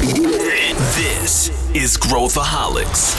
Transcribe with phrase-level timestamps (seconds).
[0.00, 3.14] This is Growthaholics.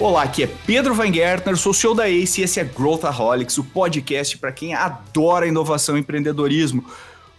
[0.00, 3.62] Olá, aqui é Pedro Van Gertner, sou CEO da ACE e esse é Growthaholics, o
[3.62, 6.84] podcast para quem adora inovação e empreendedorismo.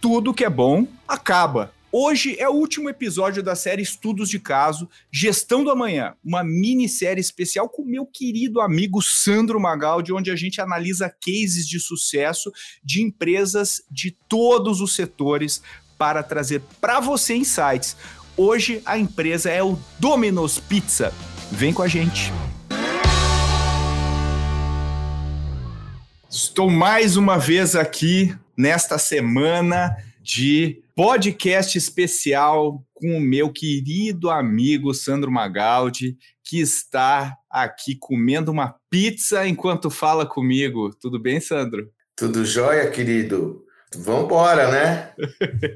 [0.00, 1.74] Tudo que é bom acaba.
[1.92, 7.20] Hoje é o último episódio da série Estudos de Caso, Gestão do Amanhã, uma minissérie
[7.20, 12.52] especial com meu querido amigo Sandro Magaldi, onde a gente analisa cases de sucesso
[12.84, 15.64] de empresas de todos os setores
[15.98, 17.96] para trazer para você insights.
[18.36, 21.12] Hoje a empresa é o Domino's Pizza.
[21.50, 22.32] Vem com a gente.
[26.30, 34.92] Estou mais uma vez aqui nesta semana de podcast especial com o meu querido amigo
[34.92, 40.94] Sandro Magaldi, que está aqui comendo uma pizza enquanto fala comigo.
[41.00, 41.88] Tudo bem, Sandro?
[42.14, 43.64] Tudo jóia, querido.
[43.96, 45.10] Vamos embora, né?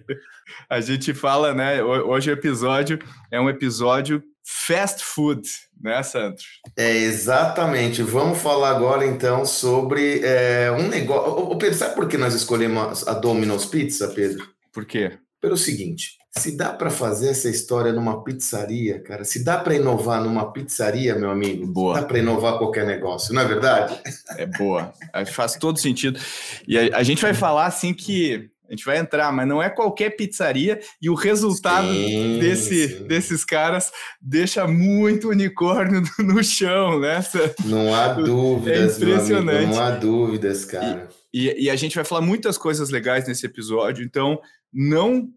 [0.69, 1.83] A gente fala, né?
[1.83, 2.99] Hoje o episódio
[3.31, 5.49] é um episódio fast food,
[5.81, 6.45] né, Sandro?
[6.77, 8.03] É, exatamente.
[8.03, 11.33] Vamos falar agora, então, sobre é, um negócio.
[11.33, 14.53] Ô, Pedro, sabe por que nós escolhemos a Domino's Pizza, Pedro?
[14.75, 15.13] Por quê?
[15.41, 20.21] Pelo seguinte, se dá para fazer essa história numa pizzaria, cara, se dá para inovar
[20.21, 22.01] numa pizzaria, meu amigo, boa.
[22.01, 23.97] dá para inovar qualquer negócio, não é verdade?
[24.37, 24.93] É boa,
[25.27, 26.19] faz todo sentido.
[26.67, 29.69] E a, a gente vai falar assim que a gente vai entrar, mas não é
[29.69, 33.07] qualquer pizzaria e o resultado sim, desse, sim.
[33.07, 37.23] desses caras deixa muito unicórnio no chão, né?
[37.65, 39.57] Não há dúvidas, é impressionante.
[39.65, 41.09] Amigo, não há dúvidas, cara.
[41.33, 44.41] E, e, e, a gente vai falar muitas coisas legais nesse episódio, então
[44.73, 45.29] não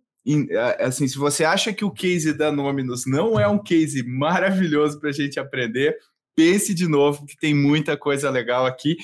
[0.80, 5.09] assim, se você acha que o case da Nominos não é um case maravilhoso para
[5.09, 5.95] a gente aprender,
[6.36, 8.97] pense de novo que tem muita coisa legal aqui.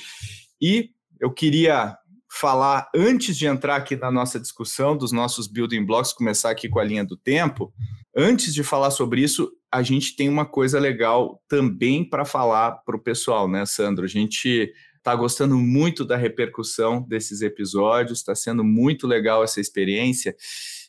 [0.60, 1.96] E eu queria
[2.34, 6.80] falar, antes de entrar aqui na nossa discussão dos nossos building blocks, começar aqui com
[6.80, 7.72] a linha do tempo,
[8.14, 12.96] antes de falar sobre isso, a gente tem uma coisa legal também para falar para
[12.96, 14.04] o pessoal, né, Sandro?
[14.04, 20.34] A gente está gostando muito da repercussão desses episódios, está sendo muito legal essa experiência.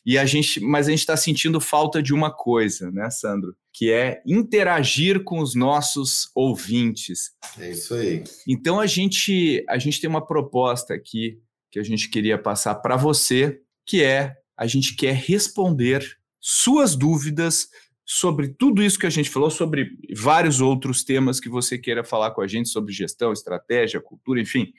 [0.04, 3.54] E a gente, mas a gente está sentindo falta de uma coisa, né, Sandro?
[3.76, 7.32] Que é interagir com os nossos ouvintes.
[7.58, 8.24] É isso aí.
[8.48, 11.38] Então a gente, a gente tem uma proposta aqui
[11.70, 17.68] que a gente queria passar para você, que é a gente quer responder suas dúvidas
[18.02, 22.30] sobre tudo isso que a gente falou, sobre vários outros temas que você queira falar
[22.30, 24.72] com a gente sobre gestão, estratégia, cultura, enfim.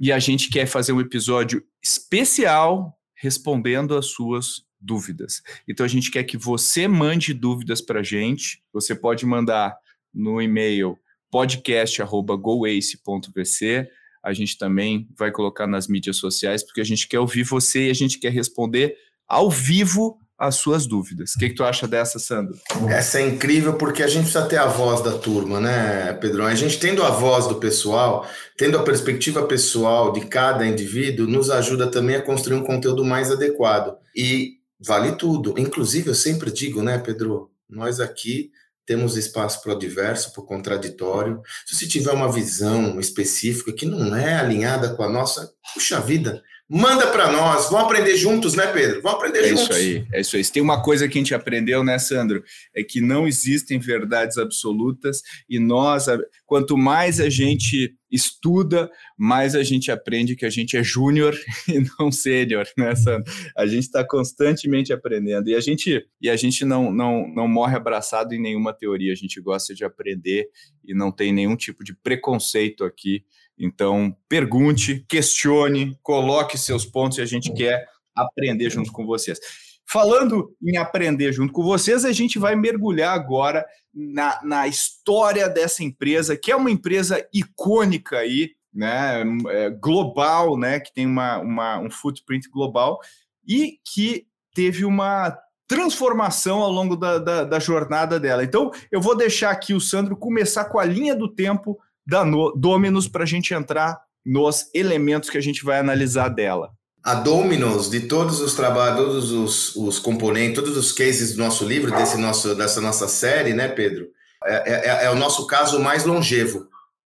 [0.00, 5.42] E a gente quer fazer um episódio especial respondendo as suas dúvidas.
[5.68, 8.62] Então a gente quer que você mande dúvidas para a gente.
[8.72, 9.76] Você pode mandar
[10.12, 10.98] no e-mail
[11.30, 13.88] podcast@goace.vc.
[14.22, 17.90] A gente também vai colocar nas mídias sociais porque a gente quer ouvir você e
[17.90, 18.96] a gente quer responder
[19.28, 21.34] ao vivo as suas dúvidas.
[21.34, 22.58] O que, que, tu acha dessa, Sandro?
[22.88, 26.46] Essa é incrível porque a gente precisa ter a voz da turma, né, Pedrão?
[26.46, 28.26] A gente tendo a voz do pessoal,
[28.56, 33.30] tendo a perspectiva pessoal de cada indivíduo, nos ajuda também a construir um conteúdo mais
[33.30, 33.98] adequado.
[34.16, 35.54] E vale tudo.
[35.58, 37.50] Inclusive, eu sempre digo, né, Pedro?
[37.68, 38.50] Nós aqui
[38.84, 41.40] temos espaço para o diverso, para o contraditório.
[41.64, 46.42] Se você tiver uma visão específica que não é alinhada com a nossa, puxa vida,
[46.70, 47.68] manda para nós.
[47.68, 49.02] Vamos aprender juntos, né, Pedro?
[49.02, 49.62] Vamos aprender é juntos.
[49.62, 50.44] É isso aí, é isso aí.
[50.44, 52.44] Se tem uma coisa que a gente aprendeu, né, Sandro?
[52.72, 56.06] É que não existem verdades absolutas e nós,
[56.46, 58.88] quanto mais a gente estuda,
[59.18, 61.36] mais a gente aprende que a gente é júnior
[61.68, 63.32] e não sênior, né, Sandro?
[63.56, 67.74] A gente está constantemente aprendendo e a gente e a gente não, não, não morre
[67.74, 69.12] abraçado em nenhuma teoria.
[69.12, 70.48] A gente gosta de aprender
[70.84, 73.24] e não tem nenhum tipo de preconceito aqui
[73.60, 79.38] então, pergunte, questione, coloque seus pontos e a gente quer aprender junto com vocês.
[79.86, 85.84] Falando em aprender junto com vocês, a gente vai mergulhar agora na, na história dessa
[85.84, 91.78] empresa, que é uma empresa icônica aí, né, é, global, né, que tem uma, uma,
[91.80, 92.98] um footprint global
[93.46, 95.36] e que teve uma
[95.68, 98.42] transformação ao longo da, da, da jornada dela.
[98.42, 101.78] Então, eu vou deixar aqui o Sandro começar com a linha do tempo
[102.10, 102.24] da
[102.56, 103.96] Dominus para a gente entrar
[104.26, 106.72] nos elementos que a gente vai analisar dela.
[107.04, 111.64] A Dominus, de todos os trabalhos, todos os, os, componentes, todos os cases do nosso
[111.64, 114.08] livro, desse nosso, dessa nossa série, né, Pedro?
[114.44, 116.66] É, é, é, o nosso caso mais longevo,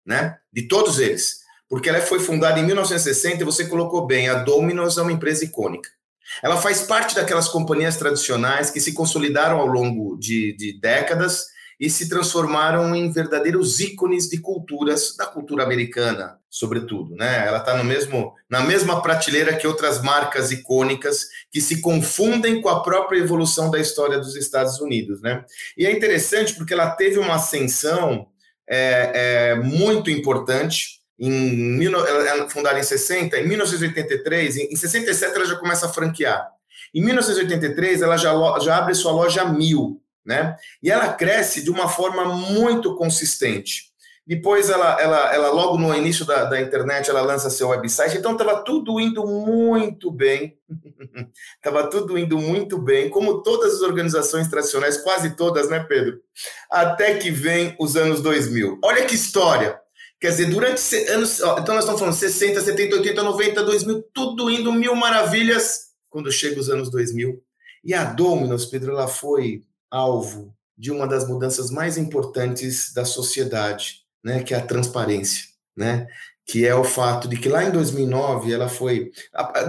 [0.04, 0.36] né?
[0.52, 1.38] De todos eles.
[1.70, 5.44] Porque ela foi fundada em 1960 e você colocou bem, a Dominus é uma empresa
[5.44, 5.88] icônica.
[6.42, 11.46] Ela faz parte daquelas companhias tradicionais que se consolidaram ao longo de, de décadas
[11.80, 17.46] e se transformaram em verdadeiros ícones de culturas, da cultura americana, sobretudo, né?
[17.46, 22.68] Ela está no mesmo, na mesma prateleira que outras marcas icônicas que se confundem com
[22.68, 25.44] a própria evolução da história dos Estados Unidos, né?
[25.76, 28.26] E é interessante porque ela teve uma ascensão
[28.68, 30.98] é, é, muito importante.
[31.20, 36.48] Em, ela fundada em 60, em 1983, em, em 67 ela já começa a franquear.
[36.94, 40.54] Em 1983 ela já, já abre sua loja mil, né?
[40.82, 43.88] E ela cresce de uma forma muito consistente.
[44.26, 48.18] Depois, ela, ela, ela logo no início da, da internet, ela lança seu website.
[48.18, 50.58] Então, estava tudo indo muito bem.
[51.56, 56.20] Estava tudo indo muito bem, como todas as organizações tradicionais, quase todas, né, Pedro?
[56.70, 58.78] Até que vem os anos 2000.
[58.84, 59.80] Olha que história!
[60.20, 61.40] Quer dizer, durante anos.
[61.40, 66.30] Ó, então, nós estamos falando 60, 70, 80, 90, 2000, tudo indo mil maravilhas quando
[66.30, 67.42] chega os anos 2000.
[67.82, 74.02] E a Dominos, Pedro, ela foi alvo de uma das mudanças mais importantes da sociedade,
[74.22, 75.44] né, que é a transparência,
[75.76, 76.06] né?
[76.46, 79.10] Que é o fato de que lá em 2009 ela foi,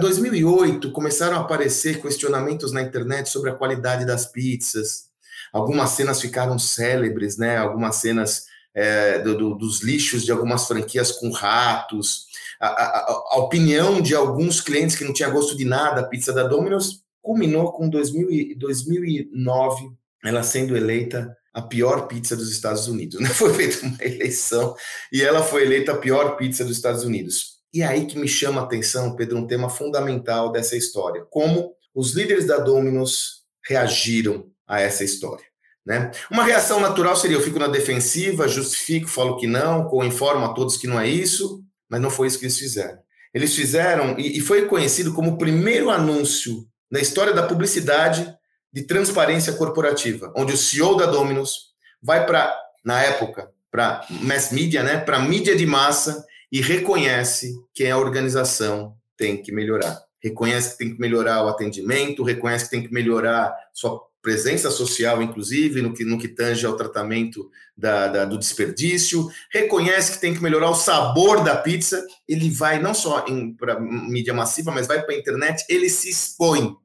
[0.00, 5.10] 2008 começaram a aparecer questionamentos na internet sobre a qualidade das pizzas.
[5.52, 7.58] Algumas cenas ficaram célebres, né?
[7.58, 12.26] Algumas cenas é, do, do, dos lixos de algumas franquias com ratos.
[12.60, 16.32] A, a, a, opinião de alguns clientes que não tinha gosto de nada a pizza
[16.32, 23.20] da Domino's culminou com 2000, 2009 ela sendo eleita a pior pizza dos Estados Unidos.
[23.20, 23.28] Né?
[23.34, 24.74] Foi feita uma eleição
[25.12, 27.60] e ela foi eleita a pior pizza dos Estados Unidos.
[27.72, 31.24] E é aí que me chama a atenção, Pedro, um tema fundamental dessa história.
[31.30, 35.44] Como os líderes da Domino's reagiram a essa história.
[35.86, 36.10] Né?
[36.30, 40.76] Uma reação natural seria: eu fico na defensiva, justifico, falo que não, informo a todos
[40.76, 42.98] que não é isso, mas não foi isso que eles fizeram.
[43.32, 48.34] Eles fizeram, e foi conhecido como o primeiro anúncio na história da publicidade
[48.72, 51.70] de transparência corporativa, onde o CEO da Domino's
[52.02, 57.86] vai para, na época, para mass media, né, para mídia de massa e reconhece que
[57.86, 60.00] a organização tem que melhorar.
[60.22, 65.22] Reconhece que tem que melhorar o atendimento, reconhece que tem que melhorar sua presença social,
[65.22, 70.34] inclusive, no que, no que tange ao tratamento da, da, do desperdício, reconhece que tem
[70.34, 73.24] que melhorar o sabor da pizza, ele vai não só
[73.58, 76.76] para mídia massiva, mas vai para a internet, ele se expõe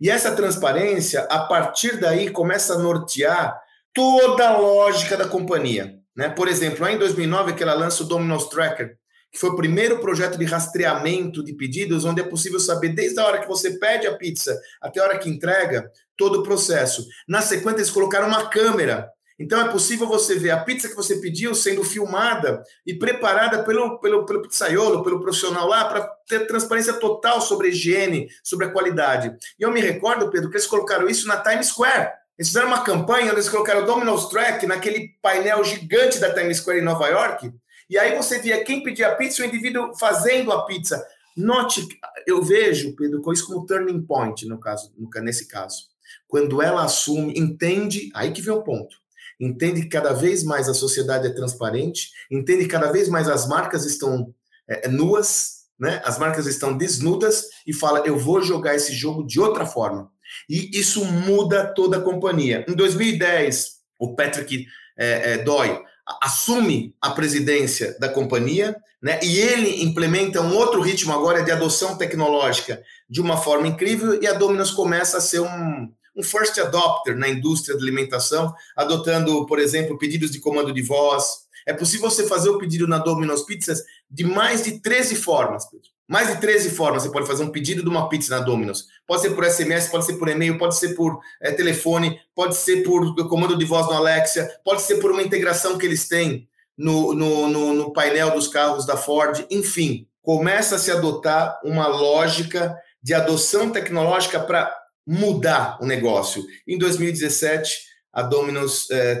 [0.00, 3.58] e essa transparência, a partir daí, começa a nortear
[3.92, 5.94] toda a lógica da companhia.
[6.16, 6.28] Né?
[6.28, 8.96] Por exemplo, em 2009, que ela lança o Domino's Tracker,
[9.32, 13.26] que foi o primeiro projeto de rastreamento de pedidos, onde é possível saber desde a
[13.26, 17.04] hora que você pede a pizza até a hora que entrega, todo o processo.
[17.28, 19.08] Na sequência, eles colocaram uma câmera
[19.38, 23.98] então é possível você ver a pizza que você pediu sendo filmada e preparada pelo,
[23.98, 28.70] pelo, pelo pizzaiolo, pelo profissional lá, para ter transparência total sobre a higiene, sobre a
[28.70, 29.36] qualidade.
[29.58, 32.12] E eu me recordo, Pedro, que eles colocaram isso na Times Square.
[32.38, 36.80] Eles fizeram uma campanha eles colocaram o Domino's Track naquele painel gigante da Times Square
[36.80, 37.52] em Nova York.
[37.90, 41.04] E aí você via quem pedia a pizza o indivíduo fazendo a pizza.
[41.36, 41.86] Note,
[42.24, 45.88] eu vejo, Pedro, com isso como turning point, no caso, nesse caso.
[46.28, 49.03] Quando ela assume, entende, aí que vem o ponto
[49.40, 53.46] entende que cada vez mais a sociedade é transparente, entende que cada vez mais as
[53.46, 54.34] marcas estão
[54.68, 56.00] é, é, nuas, né?
[56.04, 60.10] as marcas estão desnudas e fala: eu vou jogar esse jogo de outra forma.
[60.48, 62.64] E isso muda toda a companhia.
[62.68, 64.66] Em 2010, o Patrick
[64.96, 65.80] é, é, Doyle
[66.20, 69.20] assume a presidência da companhia, né?
[69.22, 74.26] E ele implementa um outro ritmo agora de adoção tecnológica de uma forma incrível e
[74.26, 79.58] a Domino's começa a ser um, um first adopter na indústria de alimentação, adotando, por
[79.58, 81.44] exemplo, pedidos de comando de voz.
[81.66, 85.64] É possível você fazer o pedido na Domino's Pizzas de mais de 13 formas.
[86.06, 88.86] Mais de 13 formas você pode fazer um pedido de uma pizza na Domino's.
[89.06, 92.82] Pode ser por SMS, pode ser por e-mail, pode ser por é, telefone, pode ser
[92.82, 97.14] por comando de voz no Alexia, pode ser por uma integração que eles têm no,
[97.14, 99.46] no, no, no painel dos carros da Ford.
[99.50, 104.74] Enfim, começa a se adotar uma lógica de adoção tecnológica para
[105.06, 106.44] mudar o negócio.
[106.66, 109.16] Em 2017, a Domino's é,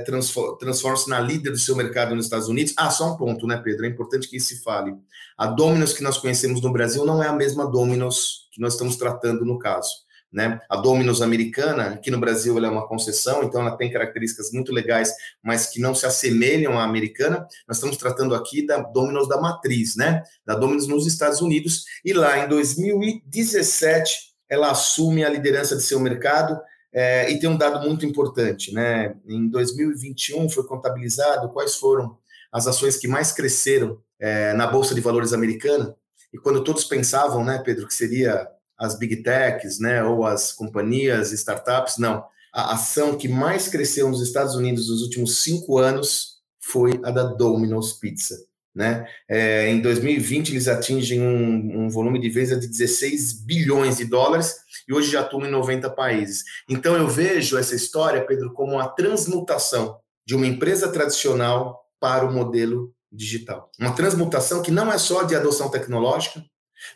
[0.60, 2.72] transforma-se na líder do seu mercado nos Estados Unidos.
[2.76, 3.84] Ah, só um ponto, né, Pedro?
[3.84, 4.94] É importante que isso se fale.
[5.36, 8.94] A Domino's que nós conhecemos no Brasil não é a mesma Domino's que nós estamos
[8.94, 9.90] tratando no caso.
[10.32, 10.60] Né?
[10.68, 14.72] A Domino's americana, aqui no Brasil, ela é uma concessão, então ela tem características muito
[14.72, 15.12] legais,
[15.42, 17.46] mas que não se assemelham à americana.
[17.68, 20.22] Nós estamos tratando aqui da Domino's da matriz, né?
[20.46, 21.84] Da Domino's nos Estados Unidos.
[22.04, 26.58] E lá em 2017, ela assume a liderança de seu mercado
[26.92, 29.16] é, e tem um dado muito importante, né?
[29.26, 32.16] Em 2021 foi contabilizado quais foram
[32.52, 35.94] as ações que mais cresceram é, na bolsa de valores americana.
[36.32, 41.32] E quando todos pensavam, né, Pedro, que seria as big techs, né, ou as companhias,
[41.32, 42.24] startups, não.
[42.52, 47.24] a ação que mais cresceu nos Estados Unidos nos últimos cinco anos foi a da
[47.24, 48.36] Domino's Pizza.
[48.74, 49.06] Né?
[49.28, 54.56] É, em 2020, eles atingem um, um, volume de venda de 16 bilhões de dólares
[54.88, 56.42] e hoje já atuam em 90 países.
[56.68, 62.32] Então, eu vejo essa história, Pedro, como a transmutação de uma empresa tradicional para o
[62.32, 63.70] modelo digital.
[63.78, 66.44] Uma transmutação que não é só de adoção tecnológica,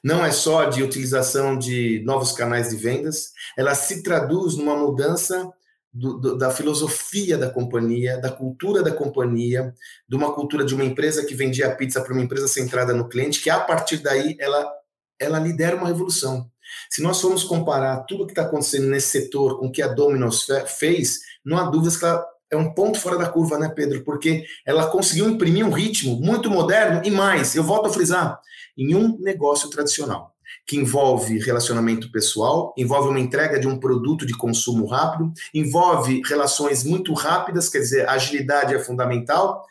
[0.03, 5.51] não é só de utilização de novos canais de vendas, ela se traduz numa mudança
[5.93, 9.75] do, do, da filosofia da companhia, da cultura da companhia,
[10.09, 13.41] de uma cultura de uma empresa que vendia pizza para uma empresa centrada no cliente,
[13.41, 14.71] que a partir daí ela,
[15.19, 16.51] ela lidera uma revolução.
[16.91, 19.89] Se nós formos comparar tudo o que está acontecendo nesse setor com o que a
[19.89, 24.03] Domino's fez, não há dúvidas que ela é um ponto fora da curva, né, Pedro?
[24.05, 28.41] Porque ela conseguiu imprimir um ritmo muito moderno e mais, eu volto a frisar,
[28.77, 30.35] em um negócio tradicional
[30.67, 36.85] que envolve relacionamento pessoal, envolve uma entrega de um produto de consumo rápido, envolve relações
[36.85, 39.65] muito rápidas, quer dizer, agilidade é fundamental,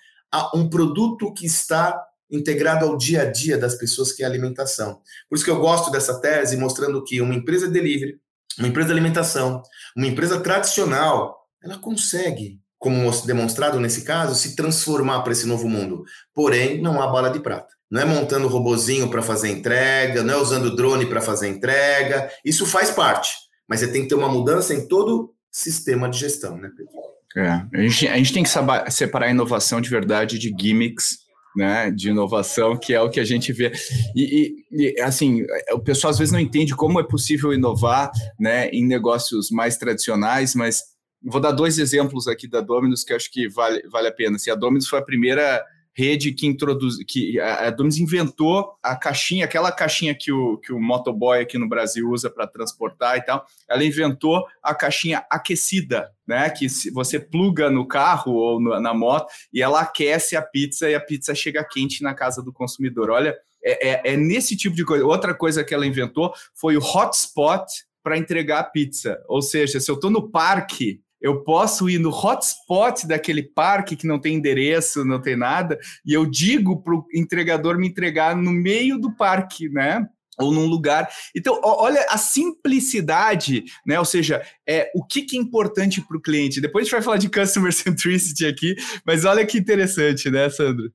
[0.54, 5.02] um produto que está integrado ao dia a dia das pessoas, que é a alimentação.
[5.30, 8.20] Por isso que eu gosto dessa tese, mostrando que uma empresa de delivery,
[8.58, 9.62] uma empresa de alimentação,
[9.96, 16.04] uma empresa tradicional, ela consegue, como demonstrado nesse caso, se transformar para esse novo mundo.
[16.34, 17.77] Porém, não há bala de prata.
[17.90, 22.30] Não é montando robozinho para fazer entrega, não é usando drone para fazer entrega.
[22.44, 23.32] Isso faz parte,
[23.68, 26.92] mas você tem que ter uma mudança em todo sistema de gestão, né, Pedro?
[27.36, 28.50] É, a gente, a gente tem que
[28.92, 31.20] separar inovação de verdade de gimmicks,
[31.56, 33.72] né, de inovação, que é o que a gente vê.
[34.16, 38.70] E, e, e, assim, o pessoal às vezes não entende como é possível inovar né,
[38.70, 40.84] em negócios mais tradicionais, mas
[41.24, 44.36] vou dar dois exemplos aqui da Dominus que acho que vale, vale a pena.
[44.36, 45.64] Assim, a Dominus foi a primeira
[45.98, 50.80] rede que introduz, que a, Domino's inventou a caixinha, aquela caixinha que o, que o
[50.80, 56.48] motoboy aqui no Brasil usa para transportar e tal, ela inventou a caixinha aquecida, né?
[56.52, 60.94] Que você pluga no carro ou no, na moto e ela aquece a pizza e
[60.94, 63.10] a pizza chega quente na casa do consumidor.
[63.10, 65.04] Olha, é, é, é nesse tipo de coisa.
[65.04, 67.66] Outra coisa que ela inventou foi o hotspot
[68.04, 69.20] para entregar a pizza.
[69.28, 74.08] Ou seja, se eu estou no parque eu posso ir no hotspot daquele parque que
[74.08, 78.52] não tem endereço, não tem nada, e eu digo para o entregador me entregar no
[78.52, 80.06] meio do parque, né?
[80.40, 81.10] Ou num lugar.
[81.36, 83.98] Então, olha a simplicidade, né?
[83.98, 86.62] Ou seja, é o que, que é importante para o cliente.
[86.62, 90.92] Depois a gente vai falar de customer centricity aqui, mas olha que interessante, né, Sandro?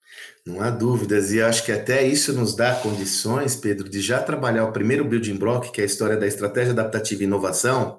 [0.47, 4.65] Não há dúvidas, e acho que até isso nos dá condições, Pedro, de já trabalhar
[4.65, 7.99] o primeiro building block, que é a história da estratégia adaptativa e inovação,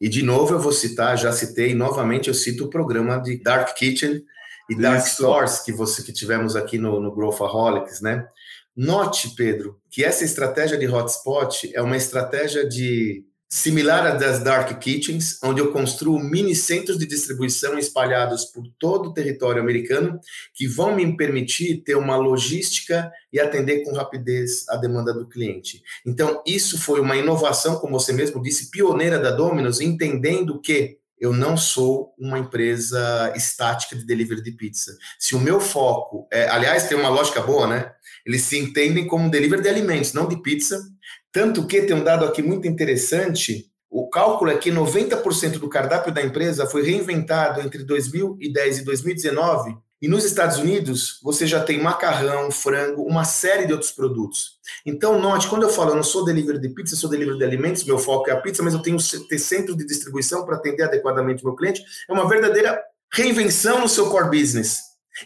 [0.00, 3.74] e de novo eu vou citar, já citei, novamente eu cito o programa de Dark
[3.76, 4.24] Kitchen
[4.68, 5.16] e Dark Isso.
[5.16, 8.26] Stores que você que tivemos aqui no, no Growthaholics, né?
[8.74, 14.78] Note, Pedro, que essa estratégia de hotspot é uma estratégia de similar à das Dark
[14.78, 20.20] Kitchens, onde eu construo mini centros de distribuição espalhados por todo o território americano,
[20.54, 25.82] que vão me permitir ter uma logística e atender com rapidez a demanda do cliente.
[26.06, 31.34] Então, isso foi uma inovação, como você mesmo disse, pioneira da Domino's, entendendo que eu
[31.34, 34.96] não sou uma empresa estática de delivery de pizza.
[35.18, 37.92] Se o meu foco é, aliás, tem uma lógica boa, né?
[38.24, 40.82] Eles se entendem como delivery de alimentos, não de pizza,
[41.32, 46.12] tanto que tem um dado aqui muito interessante: o cálculo é que 90% do cardápio
[46.12, 49.76] da empresa foi reinventado entre 2010 e 2019.
[50.02, 54.58] E nos Estados Unidos, você já tem macarrão, frango, uma série de outros produtos.
[54.86, 57.84] Então, note, quando eu falo, eu não sou delivery de pizza, sou delivery de alimentos,
[57.84, 58.96] meu foco é a pizza, mas eu tenho
[59.28, 61.82] ter centro de distribuição para atender adequadamente o meu cliente.
[62.08, 62.80] É uma verdadeira
[63.12, 64.78] reinvenção no seu core business.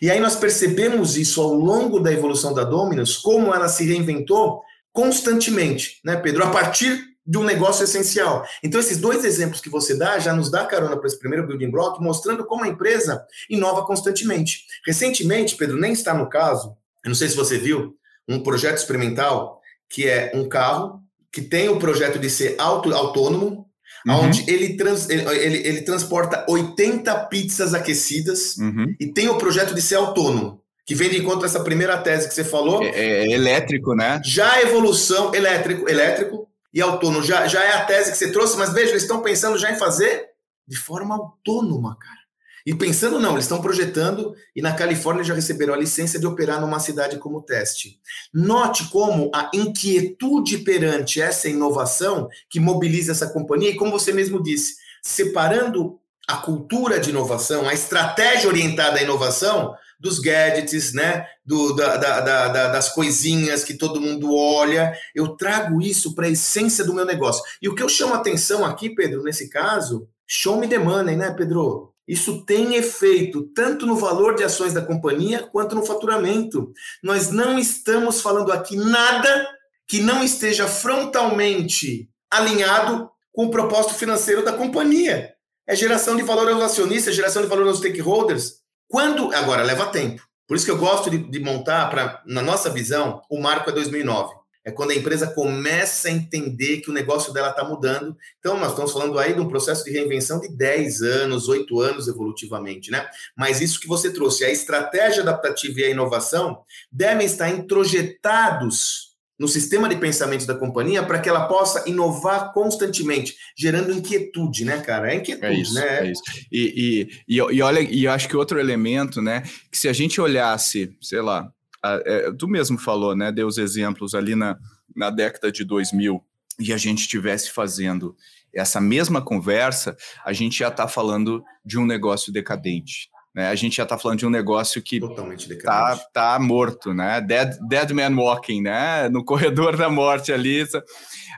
[0.03, 4.61] E aí nós percebemos isso ao longo da evolução da Domino's, como ela se reinventou
[4.95, 6.45] constantemente, né, Pedro?
[6.45, 8.47] A partir de um negócio essencial.
[8.63, 11.71] Então, esses dois exemplos que você dá já nos dá carona para esse primeiro building
[11.71, 14.65] block, mostrando como a empresa inova constantemente.
[14.87, 17.97] Recentemente, Pedro, nem está no caso, eu não sei se você viu,
[18.29, 21.01] um projeto experimental que é um carro
[21.33, 23.67] que tem o projeto de ser auto, autônomo,
[24.07, 24.15] uhum.
[24.15, 28.95] onde ele, trans, ele, ele, ele, transporta 80 pizzas aquecidas uhum.
[29.01, 32.29] e tem o projeto de ser autônomo que vem de encontro a essa primeira tese
[32.29, 32.83] que você falou.
[32.83, 34.21] É, é, elétrico, né?
[34.25, 38.57] Já a evolução elétrico, elétrico e autônomo já, já é a tese que você trouxe,
[38.57, 40.29] mas veja, eles estão pensando já em fazer
[40.67, 42.25] de forma autônoma, cara.
[42.67, 46.61] E pensando não, eles estão projetando e na Califórnia já receberam a licença de operar
[46.61, 48.01] numa cidade como teste.
[48.33, 54.43] Note como a inquietude perante essa inovação que mobiliza essa companhia e como você mesmo
[54.43, 61.27] disse, separando a cultura de inovação, a estratégia orientada à inovação dos gadgets, né?
[61.45, 64.97] Do, da, da, da, das coisinhas que todo mundo olha.
[65.15, 67.43] Eu trago isso para a essência do meu negócio.
[67.61, 71.93] E o que eu chamo atenção aqui, Pedro, nesse caso, Show me money, né, Pedro?
[72.07, 76.73] Isso tem efeito tanto no valor de ações da companhia quanto no faturamento.
[77.03, 79.49] Nós não estamos falando aqui nada
[79.87, 85.35] que não esteja frontalmente alinhado com o propósito financeiro da companhia.
[85.67, 88.64] É geração de valor aos acionistas, geração de valor aos stakeholders.
[88.89, 90.23] Quando agora leva tempo.
[90.47, 93.73] Por isso que eu gosto de, de montar para na nossa visão o marco é
[93.73, 98.17] 2009 é quando a empresa começa a entender que o negócio dela está mudando.
[98.39, 102.09] Então, nós estamos falando aí de um processo de reinvenção de 10 anos, 8 anos
[102.09, 103.07] evolutivamente, né?
[103.37, 109.49] Mas isso que você trouxe, a estratégia adaptativa e a inovação devem estar introjetados no
[109.49, 115.13] sistema de pensamento da companhia para que ela possa inovar constantemente, gerando inquietude, né, cara?
[115.13, 116.07] É inquietude, é isso, né?
[116.07, 116.23] É isso.
[116.53, 119.93] E, e, e, e olha, e eu acho que outro elemento, né, que se a
[119.93, 121.51] gente olhasse, sei lá,
[121.85, 123.31] é, tu mesmo falou, né?
[123.31, 124.59] Deu os exemplos ali na,
[124.97, 126.23] na década de 2000
[126.59, 128.17] e a gente estivesse fazendo
[128.55, 133.11] essa mesma conversa, a gente já está falando de um negócio decadente.
[133.35, 133.49] Né?
[133.49, 135.01] A gente já está falando de um negócio que
[135.41, 137.21] está tá morto, né?
[137.21, 139.09] Dead, dead man walking, né?
[139.09, 140.65] No corredor da morte ali.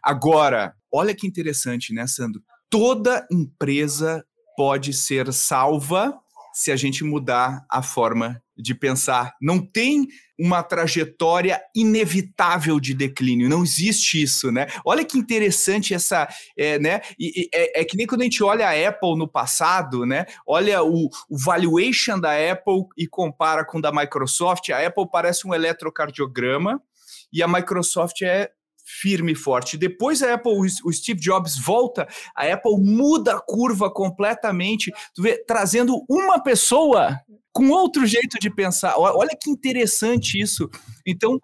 [0.03, 2.43] Agora, olha que interessante, né, Sandro?
[2.69, 4.25] Toda empresa
[4.57, 6.19] pode ser salva
[6.57, 9.35] se a gente mudar a forma de pensar.
[9.43, 10.09] Não tem
[10.39, 14.67] uma trajetória inevitável de declínio, não existe isso, né?
[14.83, 17.03] Olha que interessante essa, é, né?
[17.19, 20.25] E, e, é, é, que nem quando a gente olha a Apple no passado, né?
[20.47, 24.71] Olha o, o valuation da Apple e compara com o da Microsoft.
[24.71, 26.81] A Apple parece um eletrocardiograma
[27.31, 28.51] e a Microsoft é
[28.87, 29.77] firme e forte.
[29.77, 30.53] Depois a Apple,
[30.85, 37.21] o Steve Jobs volta, a Apple muda a curva completamente, vê, trazendo uma pessoa
[37.53, 38.95] com outro jeito de pensar.
[38.97, 40.71] Olha que interessante isso.
[41.05, 41.41] Então,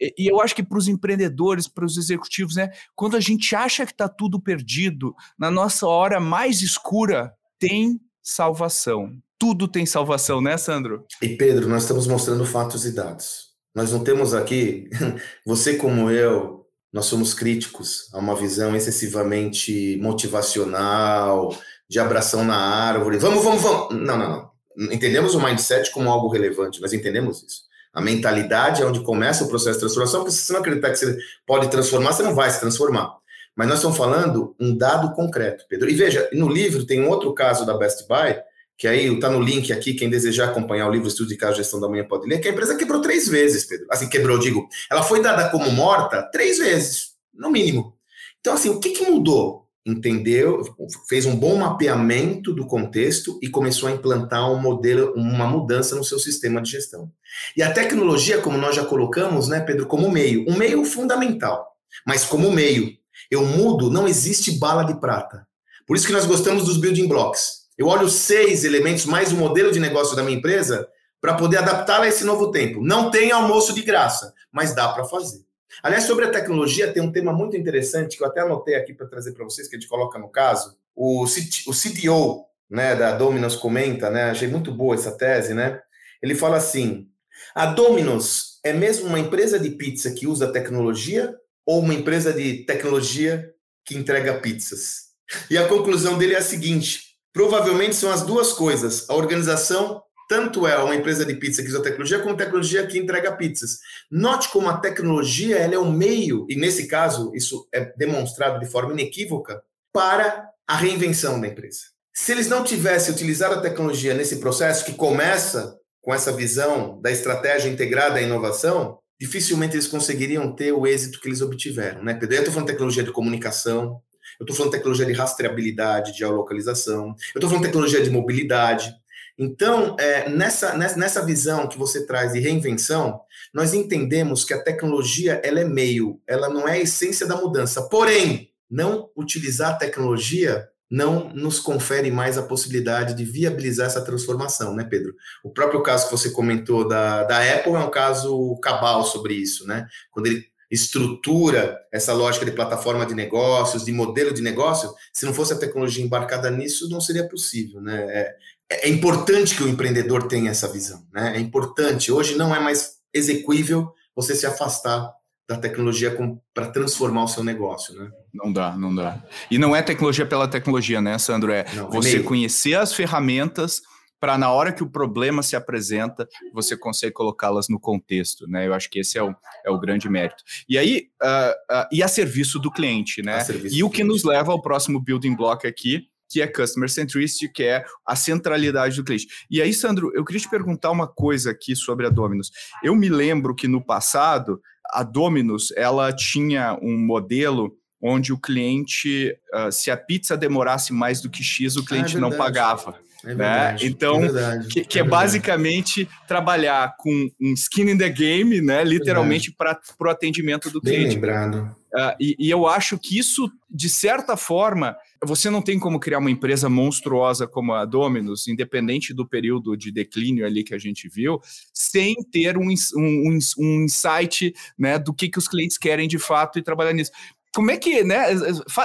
[0.00, 3.86] e eu acho que para os empreendedores, para os executivos, né, quando a gente acha
[3.86, 9.16] que está tudo perdido, na nossa hora mais escura, tem salvação.
[9.38, 11.04] Tudo tem salvação, né, Sandro?
[11.20, 13.52] E Pedro, nós estamos mostrando fatos e dados.
[13.74, 14.88] Nós não temos aqui,
[15.46, 16.61] você como eu,
[16.92, 21.56] nós somos críticos a uma visão excessivamente motivacional,
[21.88, 23.18] de abração na árvore.
[23.18, 23.94] Vamos, vamos, vamos.
[23.94, 27.62] Não, não, não entendemos o mindset como algo relevante, nós entendemos isso.
[27.92, 30.96] A mentalidade é onde começa o processo de transformação, porque se você não acreditar que
[30.96, 33.16] você pode transformar, você não vai se transformar.
[33.54, 35.90] Mas nós estamos falando um dado concreto, Pedro.
[35.90, 38.40] E veja, no livro tem um outro caso da Best Buy,
[38.76, 41.80] que aí está no link aqui, quem desejar acompanhar o livro Estudo de Caso Gestão
[41.80, 43.86] da Manhã pode ler, que a empresa quebrou três vezes, Pedro.
[43.90, 44.68] Assim, quebrou, digo.
[44.90, 47.96] Ela foi dada como morta três vezes, no mínimo.
[48.40, 49.62] Então, assim, o que, que mudou?
[49.84, 50.62] entendeu,
[51.08, 56.04] fez um bom mapeamento do contexto e começou a implantar um modelo, uma mudança no
[56.04, 57.10] seu sistema de gestão.
[57.56, 61.66] E a tecnologia, como nós já colocamos, né, Pedro, como meio, um meio fundamental,
[62.06, 62.96] mas como meio.
[63.30, 65.46] Eu mudo, não existe bala de prata.
[65.86, 67.61] Por isso que nós gostamos dos building blocks.
[67.78, 70.88] Eu olho seis elementos mais o modelo de negócio da minha empresa
[71.20, 72.82] para poder adaptá-la a esse novo tempo.
[72.82, 75.40] Não tem almoço de graça, mas dá para fazer.
[75.82, 79.06] Aliás, sobre a tecnologia, tem um tema muito interessante que eu até anotei aqui para
[79.06, 80.76] trazer para vocês, que a gente coloca no caso.
[80.94, 85.80] O, o CTO né, da Dominos comenta, né, achei muito boa essa tese, né?
[86.22, 87.08] Ele fala assim:
[87.54, 92.64] a Dominos é mesmo uma empresa de pizza que usa tecnologia ou uma empresa de
[92.64, 93.52] tecnologia
[93.84, 95.12] que entrega pizzas?
[95.50, 99.08] E a conclusão dele é a seguinte: provavelmente são as duas coisas.
[99.08, 103.36] A organização tanto é uma empresa de pizza que usa tecnologia, como tecnologia que entrega
[103.36, 103.80] pizzas.
[104.10, 108.66] Note como a tecnologia ela é um meio, e nesse caso isso é demonstrado de
[108.66, 111.80] forma inequívoca, para a reinvenção da empresa.
[112.14, 117.10] Se eles não tivessem utilizado a tecnologia nesse processo, que começa com essa visão da
[117.10, 122.02] estratégia integrada à inovação, dificilmente eles conseguiriam ter o êxito que eles obtiveram.
[122.02, 122.18] Né?
[122.20, 124.00] Eu estou falando de tecnologia de comunicação,
[124.40, 128.94] eu estou falando tecnologia de rastreabilidade, de geolocalização, eu estou falando tecnologia de mobilidade,
[129.38, 133.20] então, é, nessa, nessa visão que você traz de reinvenção,
[133.52, 137.88] nós entendemos que a tecnologia ela é meio, ela não é a essência da mudança.
[137.88, 144.74] Porém, não utilizar a tecnologia não nos confere mais a possibilidade de viabilizar essa transformação,
[144.74, 145.14] né, Pedro?
[145.42, 149.66] O próprio caso que você comentou da, da Apple é um caso cabal sobre isso,
[149.66, 149.86] né?
[150.10, 155.34] Quando ele estrutura essa lógica de plataforma de negócios, de modelo de negócio, se não
[155.34, 158.02] fosse a tecnologia embarcada nisso, não seria possível, né?
[158.08, 158.36] É,
[158.70, 161.36] é importante que o empreendedor tenha essa visão, né?
[161.36, 162.10] É importante.
[162.10, 165.12] Hoje não é mais execuível você se afastar
[165.46, 166.16] da tecnologia
[166.54, 168.10] para transformar o seu negócio, né?
[168.32, 169.22] Não dá, não dá.
[169.50, 171.52] E não é tecnologia pela tecnologia, né, Sandro?
[171.52, 173.82] É não, é você é conhecer as ferramentas
[174.22, 178.68] para na hora que o problema se apresenta, você consegue colocá-las no contexto, né?
[178.68, 179.34] Eu acho que esse é o,
[179.66, 180.44] é o grande mérito.
[180.68, 183.44] E aí, uh, uh, e a serviço do cliente, né?
[183.76, 187.64] E o que nos leva ao próximo building block aqui, que é Customer Centricity, que
[187.64, 189.26] é a centralidade do cliente.
[189.50, 192.52] E aí, Sandro, eu queria te perguntar uma coisa aqui sobre a Dominus.
[192.80, 194.60] Eu me lembro que no passado,
[194.92, 201.20] a Dominus, ela tinha um modelo onde o cliente, uh, se a pizza demorasse mais
[201.20, 202.96] do que X, o cliente ah, é não pagava.
[203.24, 203.34] É né?
[203.34, 203.90] verdade, né?
[203.90, 208.60] Então, é verdade, que, que é, é basicamente trabalhar com um skin in the game,
[208.60, 208.82] né?
[208.84, 211.14] Literalmente para o atendimento do Bem cliente.
[211.14, 211.76] lembrado.
[211.94, 216.20] Uh, e, e, eu acho que isso, de certa forma, você não tem como criar
[216.20, 221.06] uma empresa monstruosa como a Dominus, independente do período de declínio ali que a gente
[221.06, 221.38] viu,
[221.72, 226.58] sem ter um, um, um insight né, do que, que os clientes querem de fato
[226.58, 227.12] e trabalhar nisso
[227.54, 228.32] como é que, né?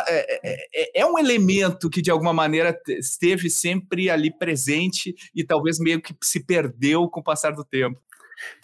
[0.08, 5.80] É, é, é, um elemento que de alguma maneira esteve sempre ali presente e talvez
[5.80, 8.00] meio que se perdeu com o passar do tempo.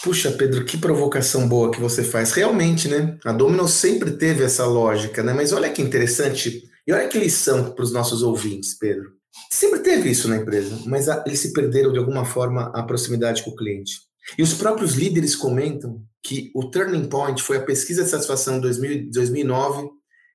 [0.04, 2.32] Puxa, Pedro, que provocação boa que você faz.
[2.32, 3.18] Realmente, né?
[3.26, 5.34] A Domino sempre teve essa lógica, né?
[5.34, 9.12] Mas olha que interessante, e olha que lição para os nossos ouvintes, Pedro.
[9.50, 13.52] Sempre teve isso na empresa, mas eles se perderam de alguma forma a proximidade com
[13.52, 14.02] o cliente.
[14.38, 19.10] E os próprios líderes comentam que o turning point foi a pesquisa de satisfação de
[19.12, 19.90] 2009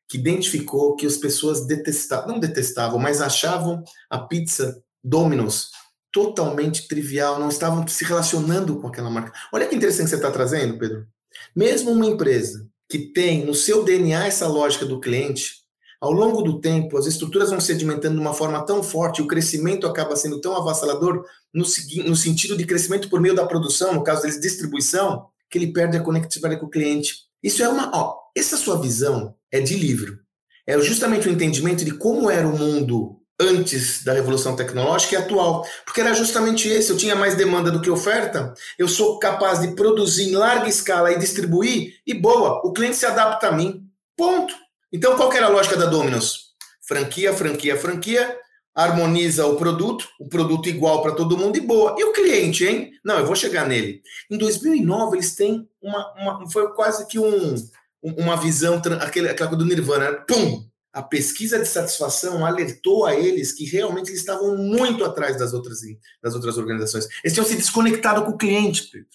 [0.08, 5.70] que identificou que as pessoas detestavam, não detestavam, mas achavam a pizza Domino's
[6.12, 9.32] totalmente trivial, não estavam se relacionando com aquela marca.
[9.52, 11.06] Olha que interessante que você está trazendo, Pedro.
[11.54, 15.58] Mesmo uma empresa que tem no seu DNA essa lógica do cliente,
[16.00, 19.86] ao longo do tempo, as estruturas vão sedimentando de uma forma tão forte, o crescimento
[19.86, 21.64] acaba sendo tão avassalador no,
[22.06, 25.96] no sentido de crescimento por meio da produção, no caso deles, distribuição, que ele perde
[25.96, 27.14] a conectividade com o cliente.
[27.42, 27.90] Isso é uma.
[27.94, 30.18] Ó, essa sua visão é de livro.
[30.66, 35.64] É justamente o entendimento de como era o mundo antes da revolução tecnológica e atual.
[35.84, 39.74] Porque era justamente esse, eu tinha mais demanda do que oferta, eu sou capaz de
[39.74, 43.84] produzir em larga escala e distribuir, e boa, o cliente se adapta a mim.
[44.16, 44.52] Ponto.
[44.92, 46.48] Então qual era a lógica da Domino's?
[46.82, 48.36] Franquia, franquia, franquia,
[48.78, 51.96] harmoniza o produto, o produto igual para todo mundo e boa.
[51.98, 52.92] E o cliente, hein?
[53.04, 54.00] Não, eu vou chegar nele.
[54.30, 57.56] Em 2009 eles têm uma, uma foi quase que um,
[58.00, 63.52] uma visão, aquele, aquela coisa do Nirvana, pum, a pesquisa de satisfação alertou a eles
[63.52, 65.80] que realmente eles estavam muito atrás das outras,
[66.22, 67.08] das outras organizações.
[67.24, 69.08] Eles tinham se desconectado com o cliente, Pedro.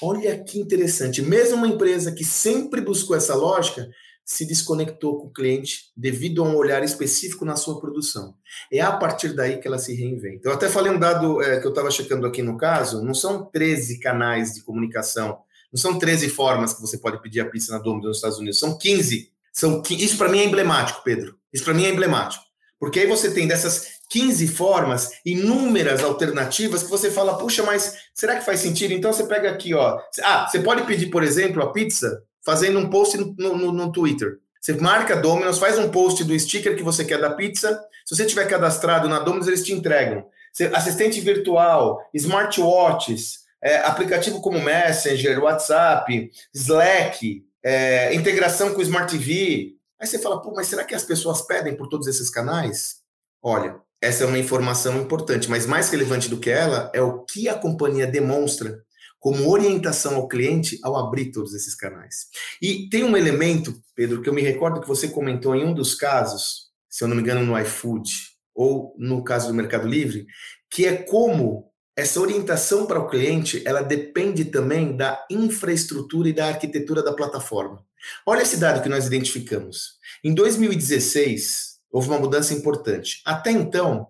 [0.00, 1.22] Olha que interessante.
[1.22, 3.90] Mesmo uma empresa que sempre buscou essa lógica,
[4.28, 8.34] se desconectou com o cliente devido a um olhar específico na sua produção.
[8.70, 10.46] É a partir daí que ela se reinventa.
[10.46, 13.46] Eu até falei um dado é, que eu estava checando aqui no caso, não são
[13.46, 15.38] 13 canais de comunicação,
[15.72, 18.58] não são 13 formas que você pode pedir a pizza na Domino's nos Estados Unidos,
[18.58, 21.34] são 15 são, isso para mim é emblemático, Pedro.
[21.52, 22.44] Isso para mim é emblemático.
[22.78, 28.36] Porque aí você tem dessas 15 formas, inúmeras alternativas que você fala, puxa, mas será
[28.36, 28.92] que faz sentido?
[28.92, 29.98] Então você pega aqui, ó.
[30.22, 34.38] Ah, você pode pedir, por exemplo, a pizza fazendo um post no, no, no Twitter.
[34.58, 37.78] Você marca Domino's, faz um post do sticker que você quer da pizza.
[38.06, 40.24] Se você tiver cadastrado na Domino's, eles te entregam.
[40.72, 49.74] Assistente virtual, smartwatches, é, aplicativo como Messenger, WhatsApp, Slack, é, integração com Smart TV.
[50.00, 53.02] Aí você fala, pô, mas será que as pessoas pedem por todos esses canais?
[53.42, 57.46] Olha, essa é uma informação importante, mas mais relevante do que ela é o que
[57.46, 58.82] a companhia demonstra
[59.28, 62.28] como orientação ao cliente ao abrir todos esses canais.
[62.62, 65.94] E tem um elemento, Pedro, que eu me recordo que você comentou em um dos
[65.94, 68.10] casos, se eu não me engano, no iFood,
[68.54, 70.26] ou no caso do Mercado Livre,
[70.70, 76.46] que é como essa orientação para o cliente, ela depende também da infraestrutura e da
[76.46, 77.84] arquitetura da plataforma.
[78.24, 79.98] Olha esse dado que nós identificamos.
[80.24, 83.20] Em 2016, houve uma mudança importante.
[83.26, 84.06] Até então,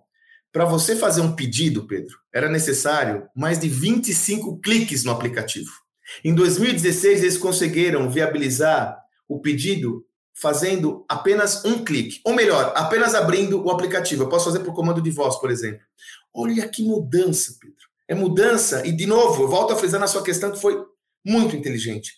[0.52, 5.70] para você fazer um pedido, Pedro, era necessário mais de 25 cliques no aplicativo.
[6.24, 8.96] Em 2016, eles conseguiram viabilizar
[9.28, 14.22] o pedido fazendo apenas um clique, ou melhor, apenas abrindo o aplicativo.
[14.22, 15.80] Eu posso fazer por comando de voz, por exemplo.
[16.32, 17.76] Olha que mudança, Pedro.
[18.06, 20.80] É mudança, e de novo, eu volto a frisar na sua questão que foi
[21.26, 22.12] muito inteligente.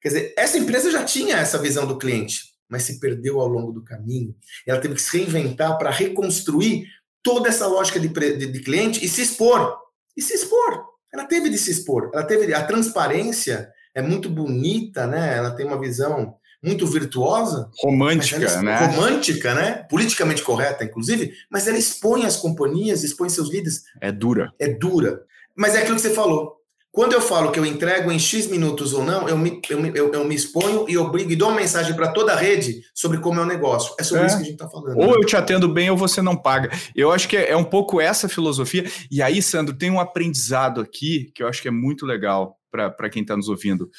[0.00, 3.72] Quer dizer, essa empresa já tinha essa visão do cliente, mas se perdeu ao longo
[3.72, 4.34] do caminho.
[4.66, 6.88] Ela teve que se reinventar para reconstruir
[7.26, 9.76] toda essa lógica de, de, de cliente e se expor.
[10.16, 10.84] E se expor.
[11.12, 12.08] Ela teve de se expor.
[12.14, 15.36] Ela teve a transparência é muito bonita, né?
[15.36, 17.68] Ela tem uma visão muito virtuosa.
[17.82, 18.78] Romântica, né?
[18.78, 19.86] Romântica, né?
[19.90, 23.82] Politicamente correta, inclusive, mas ela expõe as companhias, expõe seus líderes.
[24.00, 24.52] É dura.
[24.60, 25.20] É dura.
[25.56, 26.54] Mas é aquilo que você falou.
[26.96, 30.12] Quando eu falo que eu entrego em X minutos ou não, eu me, eu, eu,
[30.14, 33.38] eu me exponho e obrigo e dou uma mensagem para toda a rede sobre como
[33.38, 33.94] é o negócio.
[34.00, 34.26] É sobre é.
[34.28, 34.96] isso que a gente está falando.
[34.96, 35.12] Ou né?
[35.16, 36.70] eu te atendo bem ou você não paga.
[36.94, 38.90] Eu acho que é, é um pouco essa filosofia.
[39.10, 43.10] E aí, Sandro, tem um aprendizado aqui que eu acho que é muito legal para
[43.10, 43.90] quem está nos ouvindo.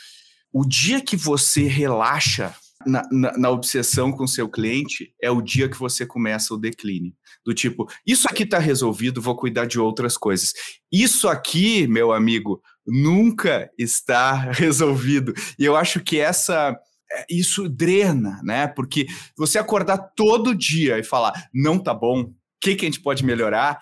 [0.52, 2.52] O dia que você relaxa
[2.84, 7.14] na, na, na, obsessão com seu cliente é o dia que você começa o declínio.
[7.46, 10.54] Do tipo, isso aqui está resolvido, vou cuidar de outras coisas.
[10.92, 15.34] Isso aqui, meu amigo, nunca está resolvido.
[15.60, 16.78] E eu acho que essa
[17.12, 18.68] é, isso drena, né?
[18.68, 23.02] Porque você acordar todo dia e falar, não tá bom, o que, que a gente
[23.02, 23.80] pode melhorar?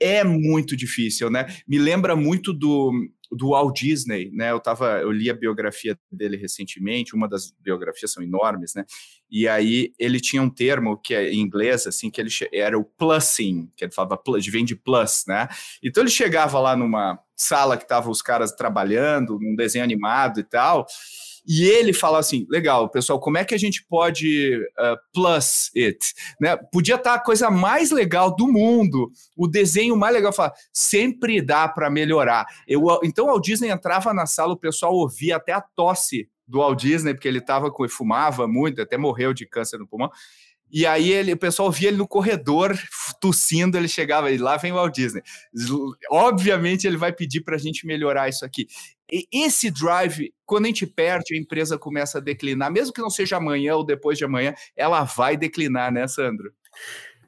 [0.00, 1.46] É muito difícil, né?
[1.66, 2.92] Me lembra muito do,
[3.36, 4.50] do Walt Disney, né?
[4.50, 8.84] Eu tava, eu li a biografia dele recentemente, uma das biografias são enormes, né?
[9.30, 12.84] E aí ele tinha um termo que é em inglês assim que ele era o
[12.84, 14.20] plussing, que ele falava
[14.50, 15.48] vem de plus, né?
[15.82, 20.44] Então ele chegava lá numa sala que estavam os caras trabalhando, num desenho animado e
[20.44, 20.86] tal,
[21.46, 26.12] e ele fala assim: legal, pessoal, como é que a gente pode uh, plus it?
[26.40, 26.56] Né?
[26.72, 30.32] Podia estar tá a coisa mais legal do mundo, o desenho mais legal.
[30.32, 32.46] Fala, sempre dá para melhorar.
[32.66, 36.80] Eu, então, o Disney entrava na sala, o pessoal ouvia até a tosse do Walt
[36.80, 40.10] Disney, porque ele tava com, fumava muito, até morreu de câncer no pulmão.
[40.70, 42.76] E aí ele, o pessoal via ele no corredor
[43.20, 45.22] tossindo, ele chegava e lá vem o Walt Disney.
[46.10, 48.66] Obviamente ele vai pedir para a gente melhorar isso aqui.
[49.10, 53.10] E esse drive, quando a gente perde, a empresa começa a declinar, mesmo que não
[53.10, 56.52] seja amanhã ou depois de amanhã, ela vai declinar, né, Sandro?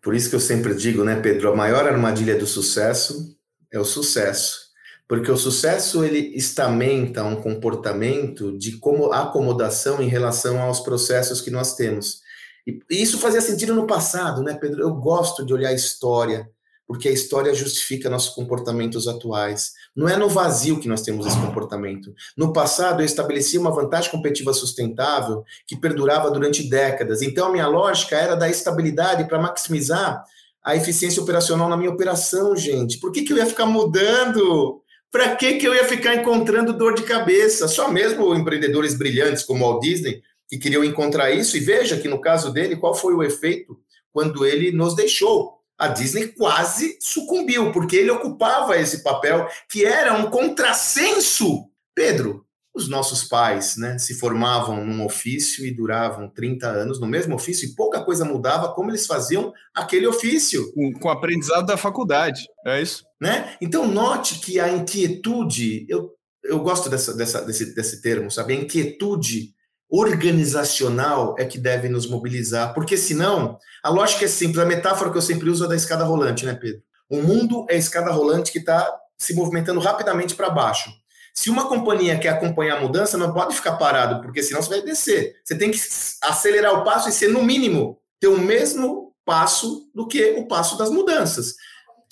[0.03, 3.37] Por isso que eu sempre digo, né, Pedro, a maior armadilha do sucesso
[3.73, 4.69] é o sucesso.
[5.09, 11.51] Porque o sucesso ele estamenta um comportamento de como acomodação em relação aos processos que
[11.51, 12.21] nós temos.
[12.67, 14.83] E isso fazia sentido no passado, né, Pedro?
[14.83, 16.47] Eu gosto de olhar a história,
[16.89, 19.75] porque a história justifica nossos comportamentos atuais.
[19.95, 22.15] Não é no vazio que nós temos esse comportamento.
[22.35, 27.21] No passado, eu estabeleci uma vantagem competitiva sustentável que perdurava durante décadas.
[27.21, 30.25] Então, a minha lógica era da estabilidade para maximizar
[30.65, 32.99] a eficiência operacional na minha operação, gente.
[32.99, 34.81] Por que, que eu ia ficar mudando?
[35.13, 37.69] Para que, que eu ia ficar encontrando dor de cabeça?
[37.69, 41.55] Só mesmo empreendedores brilhantes como o Walt Disney que queriam encontrar isso.
[41.55, 43.79] E veja que no caso dele, qual foi o efeito
[44.11, 45.58] quando ele nos deixou?
[45.79, 51.67] A Disney quase sucumbiu, porque ele ocupava esse papel que era um contrassenso.
[51.95, 52.45] Pedro,
[52.79, 57.67] os nossos pais né, se formavam num ofício e duravam 30 anos no mesmo ofício
[57.67, 60.73] e pouca coisa mudava como eles faziam aquele ofício.
[60.73, 63.05] Com, com o aprendizado da faculdade, é isso.
[63.21, 63.57] Né?
[63.61, 66.13] Então, note que a inquietude, eu,
[66.45, 68.53] eu gosto dessa, dessa, desse, desse termo, sabe?
[68.53, 69.55] A inquietude
[69.91, 75.17] organizacional é que deve nos mobilizar, porque senão, a lógica é simples, a metáfora que
[75.17, 76.83] eu sempre uso é da escada rolante, né, Pedro?
[77.09, 80.91] O mundo é a escada rolante que está se movimentando rapidamente para baixo.
[81.35, 84.83] Se uma companhia quer acompanhar a mudança, não pode ficar parado, porque senão você vai
[84.83, 85.37] descer.
[85.45, 85.81] Você tem que
[86.23, 90.77] acelerar o passo e ser, no mínimo, ter o mesmo passo do que o passo
[90.77, 91.55] das mudanças.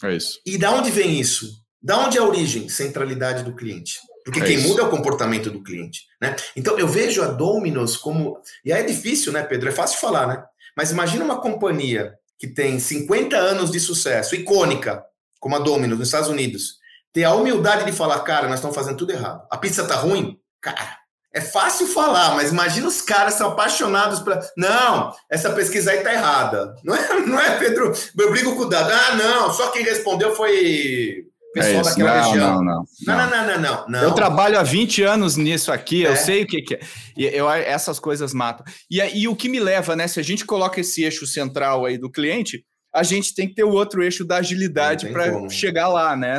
[0.02, 0.40] É isso.
[0.46, 1.50] E da onde vem isso?
[1.82, 2.68] Da onde é a origem?
[2.68, 3.98] Centralidade do cliente.
[4.26, 4.66] Porque é quem isso.
[4.66, 6.08] muda é o comportamento do cliente.
[6.20, 6.34] Né?
[6.56, 8.42] Então eu vejo a Domino's como.
[8.64, 9.68] E aí é difícil, né, Pedro?
[9.68, 10.42] É fácil falar, né?
[10.76, 15.04] Mas imagina uma companhia que tem 50 anos de sucesso, icônica,
[15.38, 16.78] como a Domino's nos Estados Unidos,
[17.12, 19.46] ter a humildade de falar, cara, nós estamos fazendo tudo errado.
[19.48, 20.36] A pizza tá ruim?
[20.60, 20.98] Cara,
[21.32, 24.40] é fácil falar, mas imagina os caras são apaixonados para.
[24.56, 26.74] Não, essa pesquisa aí tá errada.
[26.82, 27.92] Não é, não é Pedro?
[28.18, 28.90] Eu brigo com o dado.
[28.90, 31.26] Ah, não, só quem respondeu foi
[31.60, 32.46] pessoal é daquela não, região.
[32.46, 36.10] Não não, não não não, não, não, Eu trabalho há 20 anos nisso aqui, é.
[36.10, 36.80] eu sei o que, que é.
[37.16, 38.64] E eu, essas coisas matam.
[38.90, 40.06] E, e o que me leva, né?
[40.06, 42.64] Se a gente coloca esse eixo central aí do cliente,
[42.94, 46.38] a gente tem que ter o outro eixo da agilidade para chegar lá, né?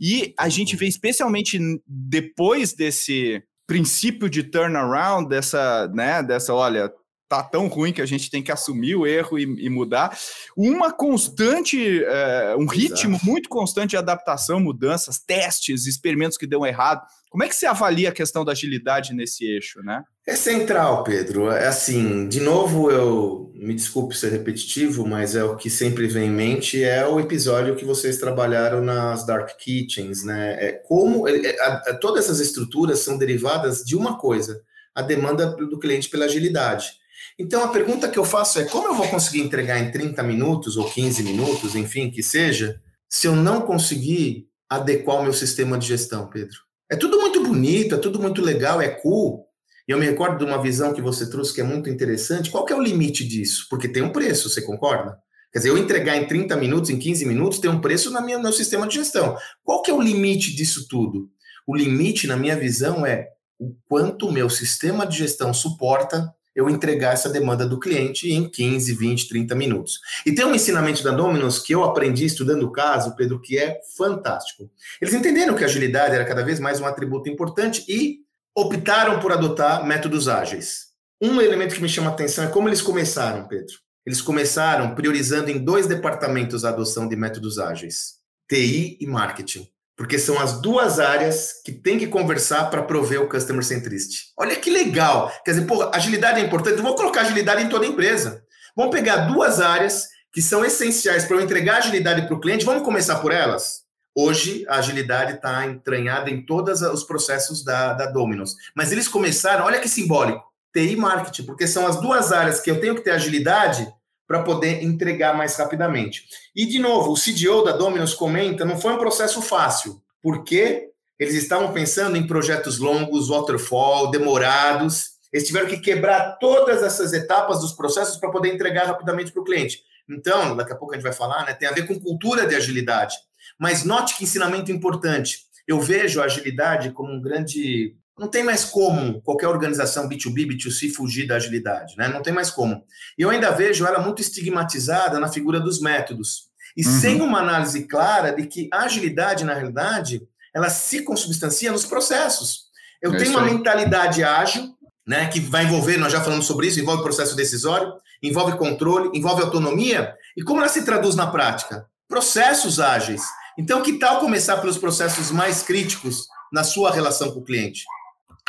[0.00, 6.92] E a gente vê, especialmente depois desse princípio de turnaround, dessa, né, dessa, olha,
[7.32, 10.18] tá tão ruim que a gente tem que assumir o erro e, e mudar.
[10.54, 13.26] Uma constante, é, um ritmo Exato.
[13.26, 17.00] muito constante de adaptação, mudanças, testes, experimentos que dão errado.
[17.30, 20.04] Como é que você avalia a questão da agilidade nesse eixo, né?
[20.26, 21.50] É central, Pedro.
[21.50, 26.28] É assim, de novo, eu me desculpe ser repetitivo, mas é o que sempre vem
[26.28, 30.56] em mente é o episódio que vocês trabalharam nas dark kitchens, né?
[30.60, 34.60] É como é, é a, todas essas estruturas são derivadas de uma coisa:
[34.94, 37.01] a demanda do cliente pela agilidade.
[37.38, 40.76] Então a pergunta que eu faço é: como eu vou conseguir entregar em 30 minutos
[40.76, 45.88] ou 15 minutos, enfim, que seja, se eu não conseguir adequar o meu sistema de
[45.88, 46.56] gestão, Pedro?
[46.90, 49.46] É tudo muito bonito, é tudo muito legal, é cool.
[49.88, 52.50] E eu me recordo de uma visão que você trouxe que é muito interessante.
[52.50, 53.66] Qual que é o limite disso?
[53.68, 55.18] Porque tem um preço, você concorda?
[55.52, 58.52] Quer dizer, eu entregar em 30 minutos, em 15 minutos, tem um preço no meu
[58.52, 59.36] sistema de gestão.
[59.62, 61.28] Qual que é o limite disso tudo?
[61.66, 66.68] O limite, na minha visão, é o quanto o meu sistema de gestão suporta eu
[66.68, 70.00] entregar essa demanda do cliente em 15, 20, 30 minutos.
[70.26, 73.80] E tem um ensinamento da Dominus que eu aprendi estudando o caso, Pedro, que é
[73.96, 74.70] fantástico.
[75.00, 78.20] Eles entenderam que a agilidade era cada vez mais um atributo importante e
[78.54, 80.92] optaram por adotar métodos ágeis.
[81.20, 83.74] Um elemento que me chama a atenção é como eles começaram, Pedro.
[84.04, 88.16] Eles começaram priorizando em dois departamentos a adoção de métodos ágeis:
[88.48, 89.71] TI e marketing.
[90.02, 94.32] Porque são as duas áreas que tem que conversar para prover o customer centricity.
[94.36, 95.32] Olha que legal.
[95.44, 96.82] Quer dizer, pô, agilidade é importante.
[96.82, 98.42] Vou colocar agilidade em toda a empresa.
[98.74, 102.64] Vamos pegar duas áreas que são essenciais para eu entregar agilidade para o cliente.
[102.64, 103.82] Vamos começar por elas?
[104.12, 108.56] Hoje, a agilidade está entranhada em todos os processos da, da Dominos.
[108.74, 110.42] Mas eles começaram, olha que simbólico,
[110.74, 113.86] TI e marketing, porque são as duas áreas que eu tenho que ter agilidade
[114.26, 116.24] para poder entregar mais rapidamente.
[116.54, 121.34] E, de novo, o CDO da Dominos comenta, não foi um processo fácil, porque eles
[121.34, 127.72] estavam pensando em projetos longos, waterfall, demorados, eles tiveram que quebrar todas essas etapas dos
[127.72, 129.82] processos para poder entregar rapidamente para o cliente.
[130.08, 131.54] Então, daqui a pouco a gente vai falar, né?
[131.54, 133.16] Tem a ver com cultura de agilidade.
[133.58, 135.46] Mas note que ensinamento importante.
[135.66, 137.96] Eu vejo a agilidade como um grande.
[138.18, 142.08] Não tem mais como qualquer organização B2B, B2C fugir da agilidade, né?
[142.08, 142.84] Não tem mais como.
[143.18, 146.50] E eu ainda vejo ela muito estigmatizada na figura dos métodos.
[146.76, 147.00] E uhum.
[147.00, 150.22] sem uma análise clara de que a agilidade, na realidade,
[150.54, 152.66] ela se consubstancia nos processos.
[153.00, 154.74] Eu é tenho uma mentalidade ágil,
[155.06, 159.42] né, que vai envolver, nós já falamos sobre isso, envolve processo decisório, envolve controle, envolve
[159.42, 160.14] autonomia.
[160.36, 161.86] E como ela se traduz na prática?
[162.08, 163.22] Processos ágeis.
[163.58, 167.84] Então, que tal começar pelos processos mais críticos na sua relação com o cliente?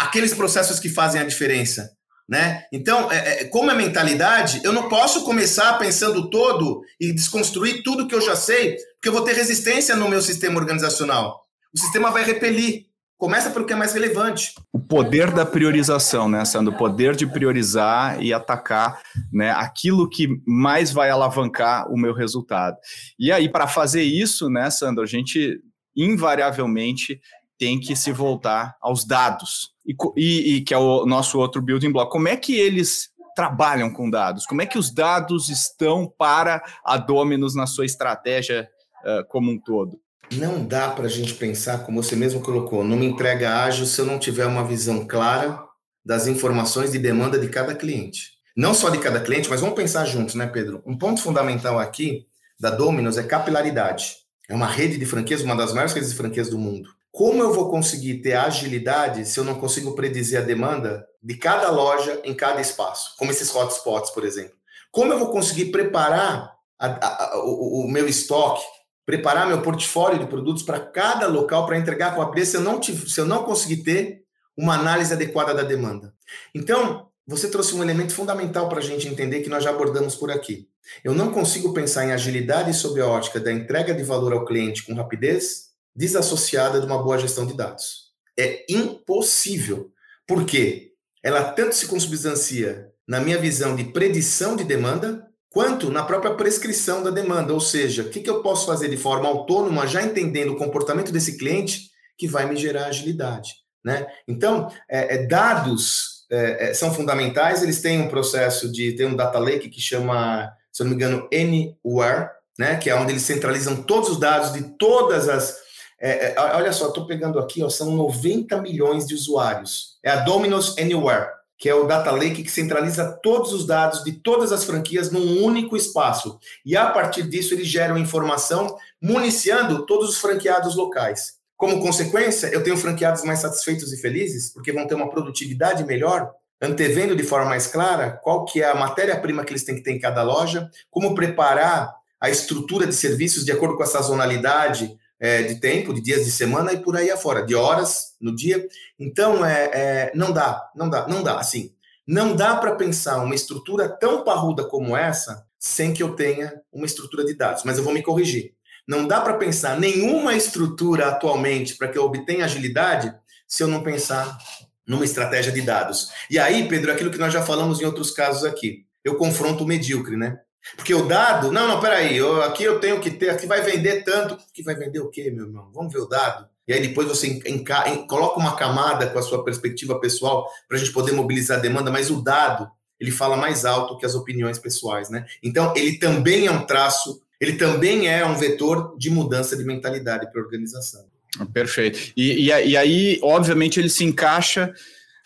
[0.07, 1.89] Aqueles processos que fazem a diferença.
[2.27, 2.63] Né?
[2.71, 8.07] Então, é, é, como é mentalidade, eu não posso começar pensando todo e desconstruir tudo
[8.07, 11.41] que eu já sei, porque eu vou ter resistência no meu sistema organizacional.
[11.75, 12.85] O sistema vai repelir.
[13.17, 14.53] Começa pelo que é mais relevante.
[14.71, 16.73] O poder da priorização, né, Sandro?
[16.73, 22.75] O poder de priorizar e atacar né, aquilo que mais vai alavancar o meu resultado.
[23.17, 25.61] E aí, para fazer isso, né, Sandro, a gente
[25.95, 27.19] invariavelmente
[27.57, 29.71] tem que se voltar aos dados.
[29.85, 32.11] E, e, e que é o nosso outro building block.
[32.11, 34.45] Como é que eles trabalham com dados?
[34.45, 38.69] Como é que os dados estão para a Dominus na sua estratégia
[39.05, 39.99] uh, como um todo?
[40.31, 44.05] Não dá para a gente pensar, como você mesmo colocou, numa entrega ágil se eu
[44.05, 45.59] não tiver uma visão clara
[46.05, 48.31] das informações de demanda de cada cliente.
[48.55, 50.81] Não só de cada cliente, mas vamos pensar juntos, né, Pedro?
[50.85, 52.25] Um ponto fundamental aqui
[52.59, 54.15] da Domino's é capilaridade.
[54.49, 56.89] É uma rede de franquias, uma das maiores redes de franquias do mundo.
[57.13, 61.69] Como eu vou conseguir ter agilidade se eu não consigo predizer a demanda de cada
[61.69, 64.55] loja em cada espaço, como esses hotspots, por exemplo?
[64.91, 68.65] Como eu vou conseguir preparar a, a, a, o, o meu estoque
[69.05, 72.61] preparar meu portfólio de produtos para cada local para entregar com a rapidez se eu
[72.61, 74.23] não se eu não conseguir ter
[74.57, 76.15] uma análise adequada da demanda.
[76.55, 80.31] Então, você trouxe um elemento fundamental para a gente entender que nós já abordamos por
[80.31, 80.67] aqui.
[81.03, 84.83] Eu não consigo pensar em agilidade sob a ótica da entrega de valor ao cliente
[84.83, 88.11] com rapidez desassociada de uma boa gestão de dados.
[88.37, 89.91] É impossível.
[90.27, 90.91] Por quê?
[91.21, 97.03] Ela tanto se consubstancia na minha visão de predição de demanda, quanto na própria prescrição
[97.03, 100.57] da demanda, ou seja, o que, eu posso fazer de forma autônoma, já entendendo o
[100.57, 103.51] comportamento desse cliente, que vai me gerar agilidade.
[103.85, 104.07] Né?
[104.27, 109.15] Então, é, é, dados é, é, são fundamentais, eles têm um processo de, tem um
[109.15, 112.77] data lake que chama, se eu não me engano, Anywhere, né?
[112.77, 115.62] que é onde eles centralizam todos os dados de todas as...
[116.05, 119.97] É, é, olha só, estou pegando aqui, ó, são 90 milhões de usuários.
[120.03, 121.27] É a Domino's Anywhere
[121.63, 125.41] que é o Data Lake, que centraliza todos os dados de todas as franquias num
[125.41, 126.37] único espaço.
[126.65, 131.35] E a partir disso, eles geram informação municiando todos os franqueados locais.
[131.55, 136.33] Como consequência, eu tenho franqueados mais satisfeitos e felizes, porque vão ter uma produtividade melhor,
[136.61, 139.91] antevendo de forma mais clara qual que é a matéria-prima que eles têm que ter
[139.91, 145.41] em cada loja, como preparar a estrutura de serviços de acordo com a sazonalidade, é,
[145.41, 148.67] de tempo, de dias de semana e por aí afora, de horas no dia.
[148.99, 151.39] Então, é, é não dá, não dá, não dá.
[151.39, 151.73] Assim,
[152.05, 156.85] não dá para pensar uma estrutura tão parruda como essa sem que eu tenha uma
[156.85, 157.63] estrutura de dados.
[157.63, 158.53] Mas eu vou me corrigir.
[158.85, 163.15] Não dá para pensar nenhuma estrutura atualmente para que eu obtenha agilidade
[163.47, 164.37] se eu não pensar
[164.85, 166.09] numa estratégia de dados.
[166.29, 169.67] E aí, Pedro, aquilo que nós já falamos em outros casos aqui, eu confronto o
[169.67, 170.41] medíocre, né?
[170.75, 174.03] Porque o dado, não, não, peraí, eu, aqui eu tenho que ter, aqui vai vender
[174.03, 174.37] tanto.
[174.53, 175.69] Que vai vender o quê, meu irmão?
[175.73, 176.47] Vamos ver o dado.
[176.67, 180.79] E aí depois você enca, coloca uma camada com a sua perspectiva pessoal para a
[180.79, 182.69] gente poder mobilizar a demanda, mas o dado,
[182.99, 185.25] ele fala mais alto que as opiniões pessoais, né?
[185.43, 190.31] Então, ele também é um traço, ele também é um vetor de mudança de mentalidade
[190.31, 191.05] para a organização.
[191.51, 191.99] Perfeito.
[192.15, 194.73] E, e, e aí, obviamente, ele se encaixa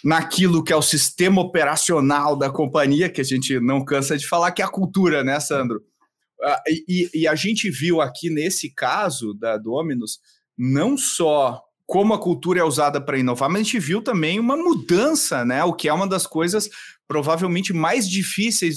[0.04, 4.52] naquilo que é o sistema operacional da companhia, que a gente não cansa de falar,
[4.52, 5.82] que é a cultura, né, Sandro?
[6.44, 10.20] Ah, e, e, a gente viu aqui nesse caso da Dominus,
[10.56, 14.58] não só como a cultura é usada para inovar, mas a gente viu também uma
[14.58, 15.64] mudança, né?
[15.64, 16.70] O que é uma das coisas
[17.08, 18.76] provavelmente mais difíceis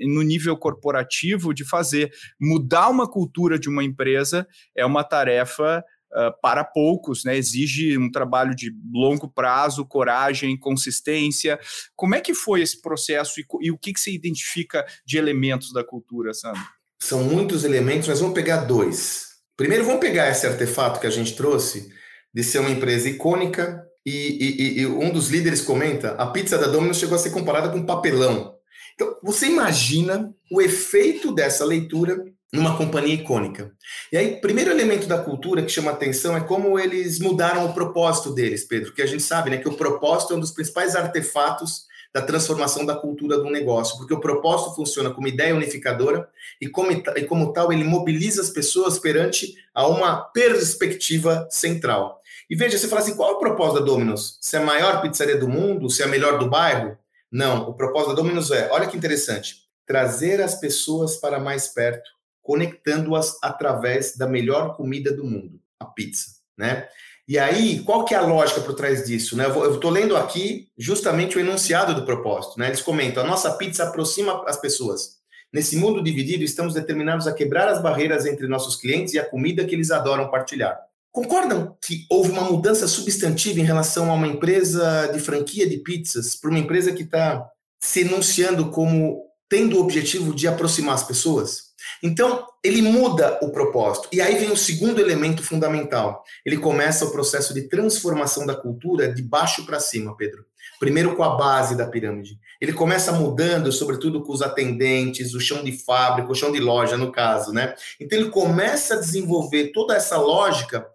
[0.00, 2.12] no nível corporativo de fazer.
[2.40, 4.46] Mudar uma cultura de uma empresa
[4.76, 5.84] é uma tarefa
[6.14, 7.36] Uh, para poucos, né?
[7.36, 11.58] Exige um trabalho de longo prazo, coragem, consistência.
[11.96, 15.72] Como é que foi esse processo e, e o que, que você identifica de elementos
[15.72, 16.60] da cultura, Sandro?
[17.00, 19.28] São muitos elementos, mas vamos pegar dois.
[19.56, 21.90] Primeiro, vamos pegar esse artefato que a gente trouxe
[22.32, 26.66] de ser uma empresa icônica, e, e, e, um dos líderes comenta: a pizza da
[26.66, 28.56] Domino's chegou a ser comparada com papelão.
[28.94, 33.72] Então, você imagina o efeito dessa leitura numa companhia icônica.
[34.12, 38.34] E aí, primeiro elemento da cultura que chama atenção é como eles mudaram o propósito
[38.34, 41.86] deles, Pedro, que a gente sabe, né, que o propósito é um dos principais artefatos
[42.12, 46.28] da transformação da cultura do negócio, porque o propósito funciona como ideia unificadora
[46.60, 52.20] e como, e como tal ele mobiliza as pessoas perante a uma perspectiva central.
[52.50, 54.36] E veja, você fala assim, qual é o propósito da Domino's?
[54.42, 55.88] Se é a maior pizzaria do mundo?
[55.88, 56.98] Se é a melhor do bairro?
[57.30, 62.10] Não, o propósito da Domino's é, olha que interessante, trazer as pessoas para mais perto,
[62.42, 66.88] conectando-as através da melhor comida do mundo, a pizza, né?
[67.26, 69.36] E aí, qual que é a lógica por trás disso?
[69.36, 69.46] Né?
[69.46, 72.58] Eu estou lendo aqui justamente o enunciado do propósito.
[72.58, 72.66] Né?
[72.66, 75.22] Eles comentam: a nossa pizza aproxima as pessoas.
[75.52, 79.64] Nesse mundo dividido, estamos determinados a quebrar as barreiras entre nossos clientes e a comida
[79.64, 80.78] que eles adoram partilhar.
[81.12, 86.34] Concordam que houve uma mudança substantiva em relação a uma empresa de franquia de pizzas
[86.34, 87.46] para uma empresa que está
[87.82, 91.71] se enunciando como tendo o objetivo de aproximar as pessoas?
[92.02, 94.08] Então, ele muda o propósito.
[94.12, 96.22] E aí vem o segundo elemento fundamental.
[96.44, 100.44] Ele começa o processo de transformação da cultura de baixo para cima, Pedro.
[100.78, 102.38] Primeiro com a base da pirâmide.
[102.60, 106.96] Ele começa mudando, sobretudo com os atendentes, o chão de fábrica, o chão de loja,
[106.96, 107.74] no caso, né?
[108.00, 110.86] Então ele começa a desenvolver toda essa lógica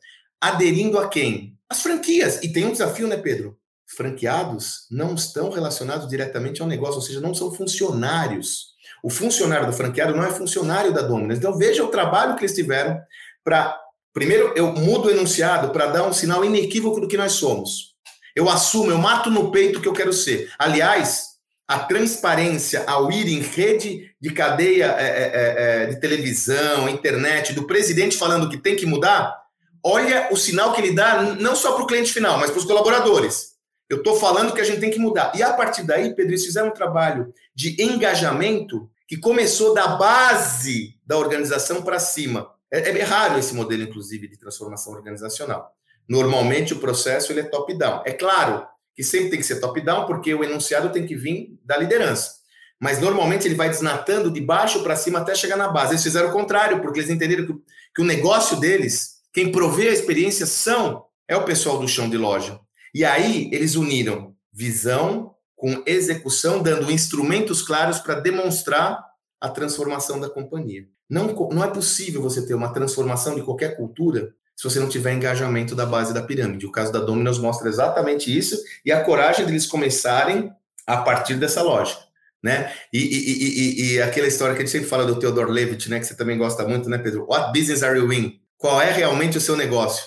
[0.42, 1.58] aderindo a quem?
[1.70, 2.42] As franquias.
[2.44, 3.58] E tem um desafio, né, Pedro?
[3.86, 8.76] Franqueados não estão relacionados diretamente ao negócio, ou seja, não são funcionários.
[9.08, 11.38] O funcionário do franqueado não é funcionário da Domino's.
[11.38, 13.00] Então veja o trabalho que eles tiveram
[13.42, 13.80] para.
[14.12, 17.96] Primeiro, eu mudo o enunciado para dar um sinal inequívoco do que nós somos.
[18.36, 20.52] Eu assumo, eu mato no peito o que eu quero ser.
[20.60, 26.90] Aliás, a transparência ao ir em rede de cadeia é, é, é, é de televisão,
[26.90, 29.34] internet, do presidente falando que tem que mudar,
[29.82, 32.66] olha o sinal que ele dá não só para o cliente final, mas para os
[32.66, 33.56] colaboradores.
[33.90, 35.32] Eu estou falando que a gente tem que mudar.
[35.34, 41.00] E a partir daí, Pedro, eles fizeram um trabalho de engajamento que começou da base
[41.06, 42.52] da organização para cima.
[42.72, 45.72] É, é, raro esse modelo, inclusive, de transformação organizacional.
[46.08, 48.04] Normalmente o processo ele é top-down.
[48.06, 51.78] É claro que sempre tem que ser top-down, porque o enunciado tem que vir da
[51.78, 52.32] liderança.
[52.80, 55.94] Mas normalmente ele vai desnatando de baixo para cima até chegar na base.
[55.94, 57.54] Eles fizeram o contrário, porque eles entenderam que,
[57.96, 62.18] que o negócio deles, quem provê a experiência são é o pessoal do chão de
[62.18, 62.60] loja.
[62.94, 69.04] E aí eles uniram visão com execução, dando instrumentos claros para demonstrar
[69.42, 70.88] a transformação da companhia.
[71.10, 75.14] Não, não é possível você ter uma transformação de qualquer cultura se você não tiver
[75.14, 76.66] engajamento da base da pirâmide.
[76.66, 80.52] O caso da Domino's mostra exatamente isso e a coragem deles começarem
[80.86, 82.02] a partir dessa lógica.
[82.42, 82.72] Né?
[82.94, 86.00] E, e, e, e, aquela história que a gente sempre fala do Theodore Levitt, né,
[86.00, 87.26] que você também gosta muito, né, Pedro?
[87.28, 88.40] What business are you in?
[88.58, 90.06] Qual é realmente o seu negócio?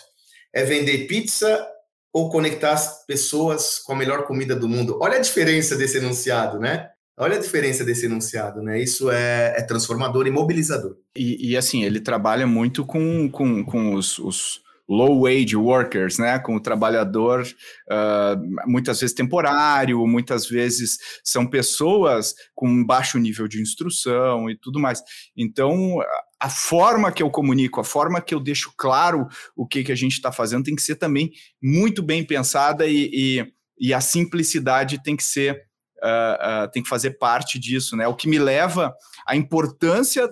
[0.52, 1.66] É vender pizza
[2.12, 4.98] ou conectar as pessoas com a melhor comida do mundo.
[5.00, 6.88] Olha a diferença desse enunciado, né?
[7.18, 8.80] Olha a diferença desse enunciado, né?
[8.80, 10.96] Isso é, é transformador e mobilizador.
[11.14, 16.38] E, e, assim, ele trabalha muito com, com, com os, os low wage workers, né?
[16.38, 23.60] Com o trabalhador uh, muitas vezes temporário, muitas vezes são pessoas com baixo nível de
[23.60, 25.02] instrução e tudo mais.
[25.36, 25.98] Então,
[26.40, 29.96] a forma que eu comunico, a forma que eu deixo claro o que, que a
[29.96, 31.30] gente está fazendo tem que ser também
[31.62, 35.62] muito bem pensada e, e, e a simplicidade tem que ser
[36.02, 38.08] uh, uh, tem que fazer parte disso, né?
[38.08, 38.94] O que me leva
[39.26, 40.28] à importância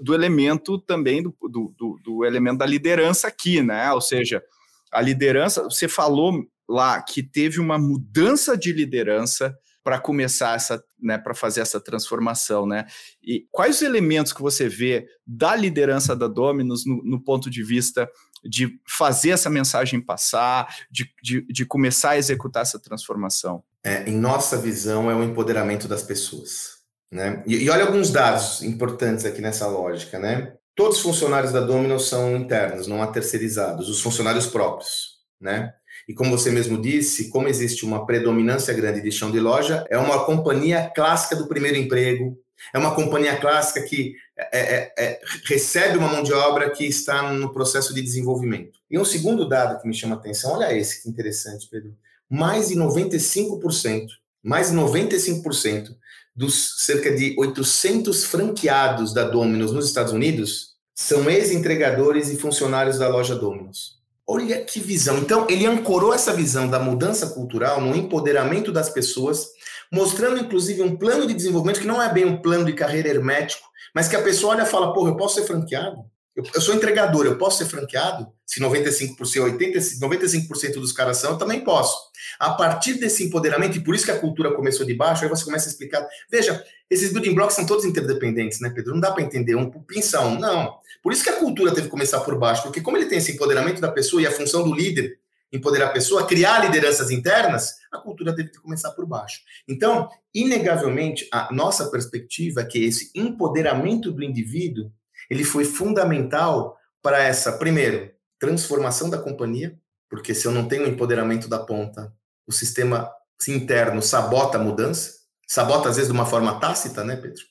[0.00, 3.92] do elemento também do, do, do, do elemento da liderança aqui, né?
[3.92, 4.42] Ou seja,
[4.90, 9.54] a liderança, você falou lá que teve uma mudança de liderança
[9.84, 12.86] para começar essa, né, para fazer essa transformação, né?
[13.22, 17.62] E quais os elementos que você vê da liderança da Dominus no, no ponto de
[17.62, 18.10] vista
[18.42, 23.62] de fazer essa mensagem passar, de, de, de começar a executar essa transformação?
[23.84, 26.78] É, em nossa visão, é o empoderamento das pessoas,
[27.12, 27.42] né?
[27.46, 30.54] E, e olha alguns dados importantes aqui nessa lógica, né?
[30.74, 35.74] Todos os funcionários da Dominus são internos, não há terceirizados, os funcionários próprios, né?
[36.08, 39.98] E como você mesmo disse, como existe uma predominância grande de chão de loja, é
[39.98, 42.38] uma companhia clássica do primeiro emprego,
[42.72, 47.32] é uma companhia clássica que é, é, é, recebe uma mão de obra que está
[47.32, 48.78] no processo de desenvolvimento.
[48.90, 51.94] E um segundo dado que me chama a atenção, olha esse que interessante, Pedro.
[52.30, 54.06] Mais de 95%
[54.44, 55.96] mais 95%
[56.36, 63.08] dos cerca de 800 franqueados da Domino's nos Estados Unidos são ex-entregadores e funcionários da
[63.08, 63.94] loja Domino's.
[64.26, 65.18] Olha que visão.
[65.18, 69.48] Então, ele ancorou essa visão da mudança cultural no empoderamento das pessoas,
[69.92, 73.68] mostrando inclusive um plano de desenvolvimento que não é bem um plano de carreira hermético,
[73.94, 75.98] mas que a pessoa olha e fala: porra, eu posso ser franqueado?
[76.34, 78.26] Eu, eu sou entregador, eu posso ser franqueado?
[78.46, 81.96] Se 95%, 80, 95% dos caras são, eu também posso.
[82.38, 85.44] A partir desse empoderamento, e por isso que a cultura começou de baixo, aí você
[85.44, 86.04] começa a explicar.
[86.30, 88.94] Veja, esses building blocks são todos interdependentes, né, Pedro?
[88.94, 90.78] Não dá para entender um pinça um, não.
[91.02, 93.32] Por isso que a cultura teve que começar por baixo, porque como ele tem esse
[93.32, 95.18] empoderamento da pessoa e a função do líder
[95.52, 99.40] empoderar a pessoa, criar lideranças internas, a cultura teve que começar por baixo.
[99.68, 104.90] Então, inegavelmente, a nossa perspectiva é que esse empoderamento do indivíduo,
[105.30, 109.78] ele foi fundamental para essa, primeiro, transformação da companhia,
[110.08, 112.12] porque se eu não tenho o empoderamento da ponta,
[112.46, 113.10] o sistema
[113.46, 117.42] interno sabota a mudança, sabota às vezes de uma forma tácita, né, Pedro?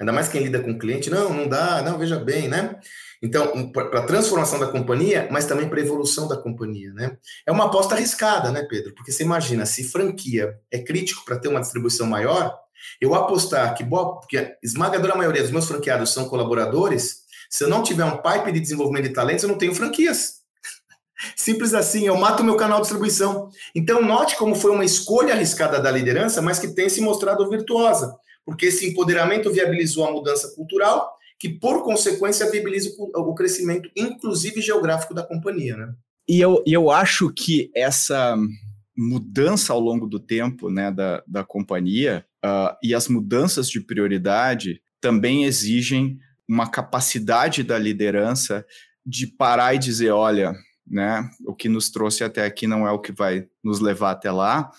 [0.00, 2.76] Ainda mais quem lida com o cliente, não, não dá, não, veja bem, né?
[3.22, 7.16] Então, para a transformação da companhia, mas também para a evolução da companhia, né?
[7.46, 8.92] É uma aposta arriscada, né, Pedro?
[8.96, 12.58] Porque você imagina, se franquia é crítico para ter uma distribuição maior,
[13.00, 17.68] eu apostar que boa, porque a esmagadora maioria dos meus franqueados são colaboradores, se eu
[17.68, 20.41] não tiver um pipe de desenvolvimento de talentos, eu não tenho franquias.
[21.36, 23.48] Simples assim, eu mato meu canal de distribuição.
[23.74, 28.14] Então, note como foi uma escolha arriscada da liderança, mas que tem se mostrado virtuosa,
[28.44, 35.12] porque esse empoderamento viabilizou a mudança cultural que, por consequência, viabiliza o crescimento, inclusive geográfico,
[35.12, 35.76] da companhia.
[35.76, 35.92] Né?
[36.28, 38.36] E eu, eu acho que essa
[38.96, 44.80] mudança ao longo do tempo né, da, da companhia uh, e as mudanças de prioridade
[45.00, 46.18] também exigem
[46.48, 48.64] uma capacidade da liderança
[49.04, 50.54] de parar e dizer, olha,
[50.86, 54.30] né, o que nos trouxe até aqui não é o que vai nos levar até
[54.30, 54.70] lá,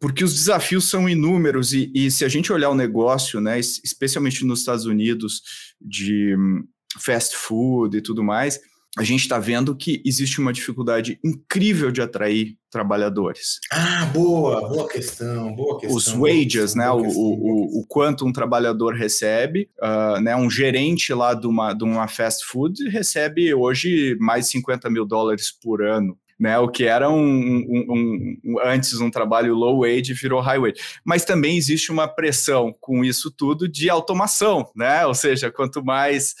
[0.00, 4.44] porque os desafios são inúmeros e, e, se a gente olhar o negócio, né, especialmente
[4.44, 6.64] nos Estados Unidos, de hum,
[6.98, 8.60] fast food e tudo mais,
[8.96, 13.60] a gente está vendo que existe uma dificuldade incrível de atrair trabalhadores.
[13.70, 15.96] Ah, boa, boa questão, boa questão.
[15.96, 21.34] Os wages, né, o, o, o, quanto um trabalhador recebe, uh, né, um gerente lá
[21.34, 26.58] de uma, de uma fast food recebe hoje mais 50 mil dólares por ano né?
[26.58, 30.80] O que era um, um, um, antes um trabalho low wage virou high wage.
[31.04, 35.04] Mas também existe uma pressão com isso tudo de automação, né?
[35.06, 36.34] Ou seja, quanto mais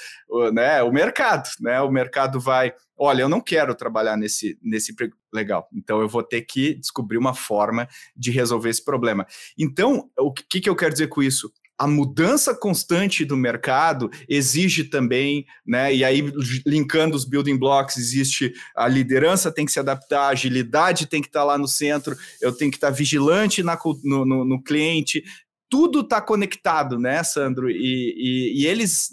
[0.52, 1.80] né, o mercado, né?
[1.80, 4.94] O mercado vai, olha, eu não quero trabalhar nesse nesse
[5.32, 9.26] legal, então eu vou ter que descobrir uma forma de resolver esse problema.
[9.58, 11.52] Então, o que, que eu quero dizer com isso?
[11.78, 15.94] A mudança constante do mercado exige também, né?
[15.94, 16.20] E aí,
[16.66, 21.28] linkando os building blocks, existe a liderança tem que se adaptar, a agilidade tem que
[21.28, 25.22] estar lá no centro, eu tenho que estar vigilante na, no, no, no cliente.
[25.70, 27.70] Tudo está conectado, né, Sandro?
[27.70, 29.10] E, e, e, eles.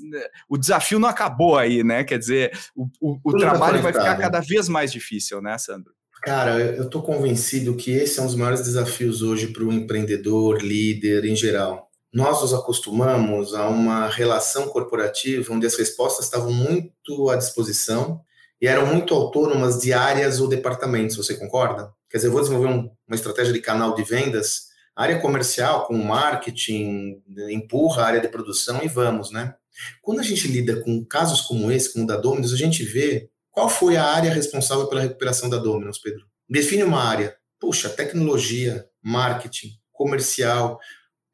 [0.49, 2.03] O desafio não acabou aí, né?
[2.03, 5.57] Quer dizer, o, o, o tá trabalho tá vai ficar cada vez mais difícil, né,
[5.57, 5.93] Sandro?
[6.23, 10.63] Cara, eu estou convencido que esse é um dos maiores desafios hoje para o empreendedor,
[10.63, 17.29] líder em geral nós nos acostumamos a uma relação corporativa onde as respostas estavam muito
[17.29, 18.21] à disposição
[18.61, 21.91] e eram muito autônomas de áreas ou departamentos, você concorda?
[22.09, 25.97] Quer dizer, eu vou desenvolver um, uma estratégia de canal de vendas, área comercial com
[25.97, 29.53] marketing, empurra a área de produção e vamos, né?
[30.01, 33.29] Quando a gente lida com casos como esse, como o da Dominus, a gente vê
[33.51, 36.25] qual foi a área responsável pela recuperação da Dominus, Pedro.
[36.49, 37.35] Define uma área.
[37.59, 40.79] Puxa, tecnologia, marketing, comercial,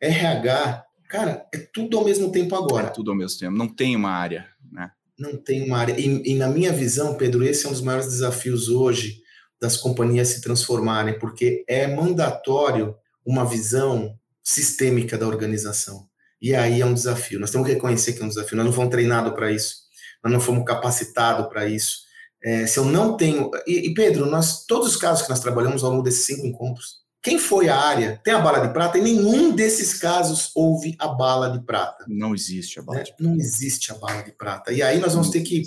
[0.01, 2.87] RH, cara, é tudo ao mesmo tempo agora.
[2.87, 4.91] É tudo ao mesmo tempo, não tem uma área, né?
[5.17, 5.99] Não tem uma área.
[5.99, 9.21] E, e, na minha visão, Pedro, esse é um dos maiores desafios hoje
[9.61, 16.09] das companhias se transformarem, porque é mandatório uma visão sistêmica da organização.
[16.41, 17.39] E aí é um desafio.
[17.39, 18.57] Nós temos que reconhecer que é um desafio.
[18.57, 19.75] Nós não fomos treinados para isso.
[20.23, 21.99] Nós não fomos capacitados para isso.
[22.43, 23.51] É, se eu não tenho.
[23.67, 27.01] E, e, Pedro, nós todos os casos que nós trabalhamos ao longo desses cinco encontros,
[27.23, 28.97] quem foi a área tem a bala de prata?
[28.97, 32.03] Em nenhum desses casos houve a bala de prata.
[32.07, 33.03] Não existe a bala né?
[33.03, 33.23] de prata.
[33.23, 34.71] Não existe a bala de prata.
[34.71, 35.61] E aí nós vamos ter que,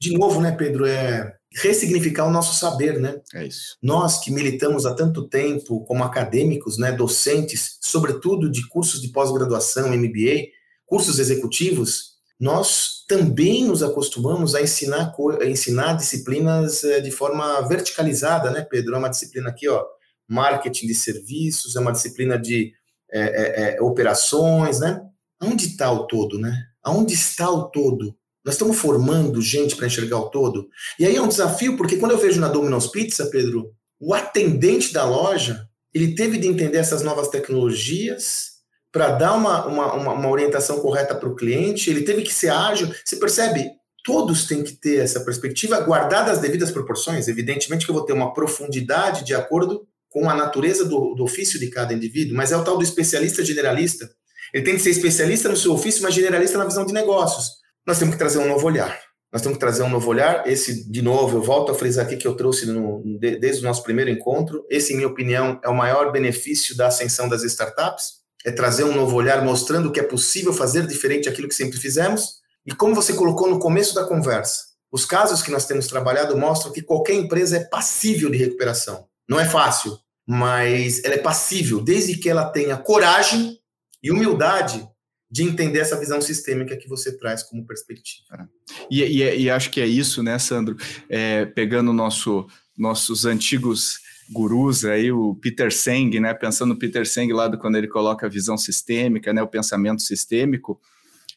[0.00, 3.20] de novo, né, Pedro, é ressignificar o nosso saber, né?
[3.34, 3.76] É isso.
[3.82, 9.90] Nós que militamos há tanto tempo como acadêmicos, né, docentes, sobretudo de cursos de pós-graduação,
[9.90, 10.48] MBA,
[10.86, 18.50] cursos executivos, nós também nos acostumamos a ensinar, a ensinar disciplinas eh, de forma verticalizada,
[18.50, 18.94] né, Pedro?
[18.94, 19.84] É uma disciplina aqui, ó,
[20.28, 22.72] marketing de serviços, é uma disciplina de
[23.12, 25.00] é, é, é, operações, né?
[25.42, 26.56] Onde está o todo, né?
[26.82, 28.16] Aonde está o todo?
[28.44, 30.68] Nós estamos formando gente para enxergar o todo.
[30.98, 34.92] E aí é um desafio, porque quando eu vejo na Domino's Pizza, Pedro, o atendente
[34.92, 38.54] da loja, ele teve de entender essas novas tecnologias
[38.92, 42.92] para dar uma, uma, uma, orientação correta para o cliente, ele teve que ser ágil.
[43.04, 43.70] Você percebe?
[44.04, 47.26] Todos têm que ter essa perspectiva, guardada as devidas proporções.
[47.26, 51.58] Evidentemente que eu vou ter uma profundidade de acordo com a natureza do, do ofício
[51.58, 54.08] de cada indivíduo, mas é o tal do especialista generalista.
[54.52, 57.48] Ele tem que ser especialista no seu ofício, mas generalista na visão de negócios.
[57.84, 58.96] Nós temos que trazer um novo olhar.
[59.32, 60.46] Nós temos que trazer um novo olhar.
[60.46, 63.82] Esse, de novo, eu volto a frisar aqui que eu trouxe no, desde o nosso
[63.82, 64.64] primeiro encontro.
[64.70, 68.22] Esse, em minha opinião, é o maior benefício da ascensão das startups.
[68.46, 72.34] É trazer um novo olhar mostrando que é possível fazer diferente daquilo que sempre fizemos.
[72.64, 74.62] E como você colocou no começo da conversa,
[74.92, 79.08] os casos que nós temos trabalhado mostram que qualquer empresa é passível de recuperação.
[79.28, 83.58] Não é fácil, mas ela é passível, desde que ela tenha coragem
[84.02, 84.86] e humildade
[85.30, 88.24] de entender essa visão sistêmica que você traz como perspectiva.
[88.38, 88.46] É.
[88.90, 90.76] E, e, e acho que é isso, né, Sandro?
[91.08, 92.46] É, pegando nosso,
[92.76, 93.98] nossos antigos
[94.30, 96.32] gurus aí, o Peter Senge, né?
[96.32, 99.42] Pensando no Peter Senge lá do, quando ele coloca a visão sistêmica, né?
[99.42, 100.80] O pensamento sistêmico.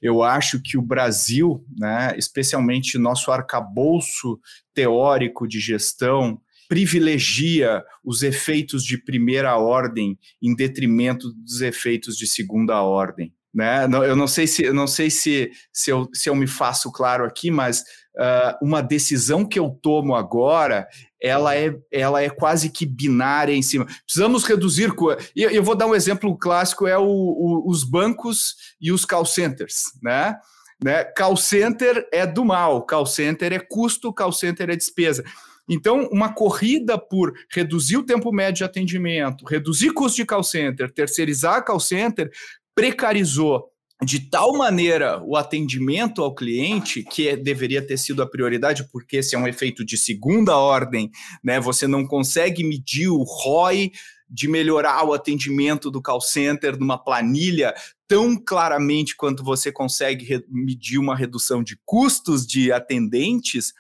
[0.02, 4.40] Eu acho que o Brasil, né, especialmente nosso arcabouço
[4.74, 12.82] teórico de gestão, privilegia os efeitos de primeira ordem em detrimento dos efeitos de segunda
[12.82, 13.34] ordem.
[13.54, 13.86] Né?
[13.86, 17.26] Eu não sei se eu não sei se, se, eu, se eu me faço claro
[17.26, 17.80] aqui, mas
[18.16, 20.88] uh, uma decisão que eu tomo agora
[21.22, 23.88] ela é, ela é quase que binária em cima.
[24.06, 24.94] Precisamos reduzir.
[25.36, 29.26] E eu vou dar um exemplo clássico: é o, o, os bancos e os call
[29.26, 29.86] centers.
[30.04, 30.36] Né?
[30.84, 31.04] Né?
[31.04, 35.24] Call center é do mal, call center é custo, call center é despesa.
[35.70, 40.92] Então, uma corrida por reduzir o tempo médio de atendimento, reduzir custo de call center,
[40.92, 42.32] terceirizar call center,
[42.74, 43.72] precarizou
[44.04, 49.18] de tal maneira o atendimento ao cliente, que é, deveria ter sido a prioridade, porque
[49.18, 51.10] esse é um efeito de segunda ordem,
[51.44, 51.60] né?
[51.60, 53.92] Você não consegue medir o ROI
[54.30, 57.74] de melhorar o atendimento do call center numa planilha
[58.08, 63.74] tão claramente quanto você consegue medir uma redução de custos de atendentes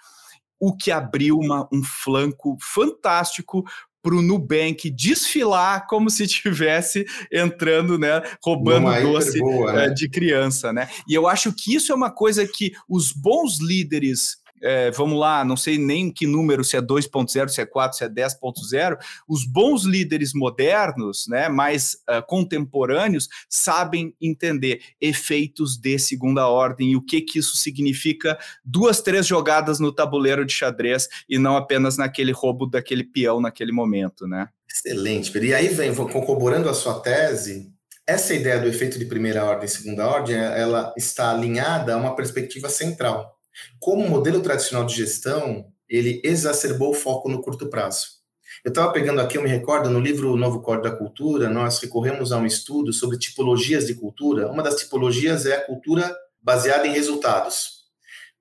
[0.59, 3.63] o que abriu uma, um flanco fantástico
[4.01, 9.85] para o Nubank desfilar como se tivesse entrando, né, roubando doce boa, né?
[9.85, 10.87] Eh, de criança, né?
[11.07, 15.43] E eu acho que isso é uma coisa que os bons líderes é, vamos lá,
[15.45, 18.97] não sei nem que número, se é 2.0, se é 4, se é 10.0,
[19.27, 26.95] os bons líderes modernos, né, mais uh, contemporâneos, sabem entender efeitos de segunda ordem e
[26.95, 31.97] o que, que isso significa duas, três jogadas no tabuleiro de xadrez e não apenas
[31.97, 34.49] naquele roubo daquele peão naquele momento, né?
[34.69, 35.35] Excelente.
[35.37, 37.71] E aí vem, corroborando a sua tese,
[38.05, 42.15] essa ideia do efeito de primeira ordem e segunda ordem, ela está alinhada a uma
[42.15, 43.36] perspectiva central,
[43.79, 48.17] como modelo tradicional de gestão, ele exacerbou o foco no curto prazo.
[48.63, 52.31] Eu estava pegando aqui, eu me recordo, no livro Novo Código da Cultura, nós recorremos
[52.31, 54.49] a um estudo sobre tipologias de cultura.
[54.49, 57.85] Uma das tipologias é a cultura baseada em resultados.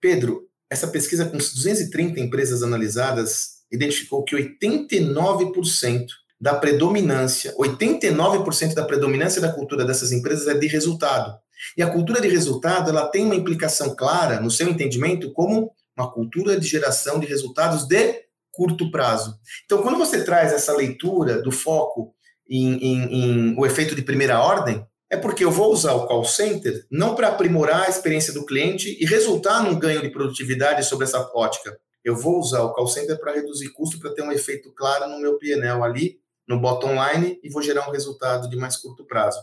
[0.01, 6.07] Pedro, essa pesquisa com 230 empresas analisadas identificou que 89%
[6.41, 11.39] da predominância, 89% da predominância da cultura dessas empresas é de resultado.
[11.77, 16.11] E a cultura de resultado, ela tem uma implicação clara, no seu entendimento, como uma
[16.13, 19.39] cultura de geração de resultados de curto prazo.
[19.65, 22.15] Então, quando você traz essa leitura do foco
[22.49, 26.25] em, em, em o efeito de primeira ordem, é porque eu vou usar o call
[26.25, 31.05] center não para aprimorar a experiência do cliente e resultar num ganho de produtividade sobre
[31.05, 31.79] essa ótica.
[32.05, 35.21] Eu vou usar o call center para reduzir custo, para ter um efeito claro no
[35.21, 39.39] meu PNL ali, no bottom line, e vou gerar um resultado de mais curto prazo.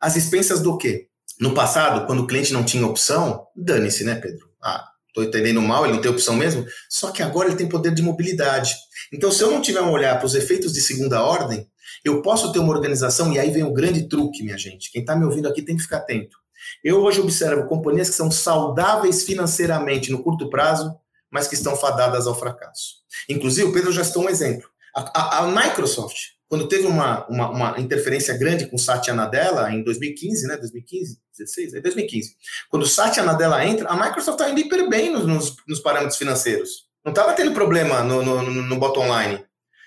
[0.00, 1.08] As expensas do quê?
[1.40, 4.48] No passado, quando o cliente não tinha opção, dane-se, né, Pedro?
[4.62, 6.66] Ah, estou entendendo mal, ele não tem opção mesmo.
[6.88, 8.74] Só que agora ele tem poder de mobilidade.
[9.12, 11.66] Então, se eu não tiver um olhar para os efeitos de segunda ordem,
[12.04, 14.90] eu posso ter uma organização, e aí vem o grande truque, minha gente.
[14.90, 16.36] Quem está me ouvindo aqui tem que ficar atento.
[16.82, 20.94] Eu hoje observo companhias que são saudáveis financeiramente no curto prazo,
[21.30, 22.96] mas que estão fadadas ao fracasso.
[23.28, 24.68] Inclusive, o Pedro já citou um exemplo.
[24.94, 29.82] A, a, a Microsoft quando teve uma, uma, uma, interferência grande com Satya Nadella em
[29.82, 30.56] 2015, né?
[30.56, 32.36] 2015, 16, é 2015.
[32.70, 36.86] Quando Satya Nadella entra, a Microsoft está indo hiper bem nos, nos, nos, parâmetros financeiros.
[37.04, 39.44] Não estava tendo problema no, no, no bottom line.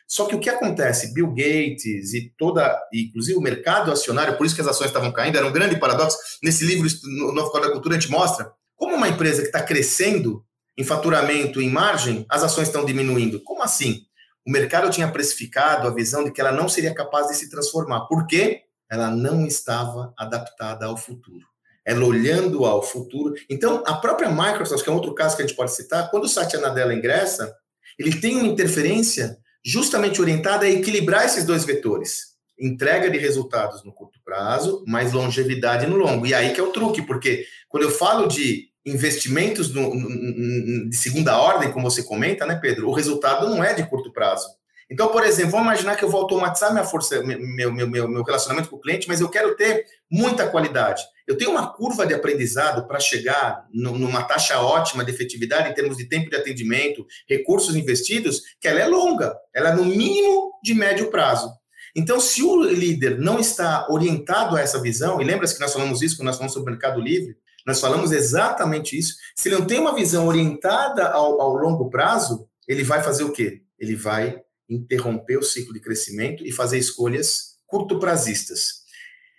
[0.07, 1.13] Só que o que acontece?
[1.13, 5.37] Bill Gates e toda, inclusive o mercado acionário, por isso que as ações estavam caindo,
[5.37, 6.17] era um grande paradoxo.
[6.43, 9.63] Nesse livro, no Novo Código da Cultura, a gente mostra como uma empresa que está
[9.63, 10.43] crescendo
[10.77, 13.41] em faturamento, em margem, as ações estão diminuindo.
[13.41, 14.05] Como assim?
[14.45, 18.01] O mercado tinha precificado a visão de que ela não seria capaz de se transformar.
[18.01, 18.61] Por quê?
[18.89, 21.45] Ela não estava adaptada ao futuro.
[21.85, 23.35] Ela olhando ao futuro.
[23.49, 26.29] Então, a própria Microsoft, que é outro caso que a gente pode citar, quando o
[26.29, 27.55] Satya Nadella ingressa,
[27.97, 32.31] ele tem uma interferência justamente orientada a equilibrar esses dois vetores.
[32.59, 36.27] entrega de resultados no curto prazo, mas longevidade no longo.
[36.27, 40.95] E aí que é o truque, porque quando eu falo de investimentos no, no, de
[40.95, 42.89] segunda ordem, como você comenta, né, Pedro?
[42.89, 44.47] O resultado não é de curto prazo.
[44.91, 48.23] Então, por exemplo, vamos imaginar que eu vou automatizar minha força, meu, meu, meu, meu
[48.23, 51.01] relacionamento com o cliente, mas eu quero ter muita qualidade.
[51.25, 55.95] Eu tenho uma curva de aprendizado para chegar numa taxa ótima de efetividade em termos
[55.95, 60.73] de tempo de atendimento, recursos investidos, que ela é longa, ela é no mínimo de
[60.73, 61.49] médio prazo.
[61.95, 66.01] Então, se o líder não está orientado a essa visão, e lembra-se que nós falamos
[66.01, 69.15] isso quando nós falamos sobre o mercado livre, nós falamos exatamente isso.
[69.35, 73.31] Se ele não tem uma visão orientada ao, ao longo prazo, ele vai fazer o
[73.31, 73.61] quê?
[73.79, 78.81] Ele vai interromper o ciclo de crescimento e fazer escolhas curto-prazistas.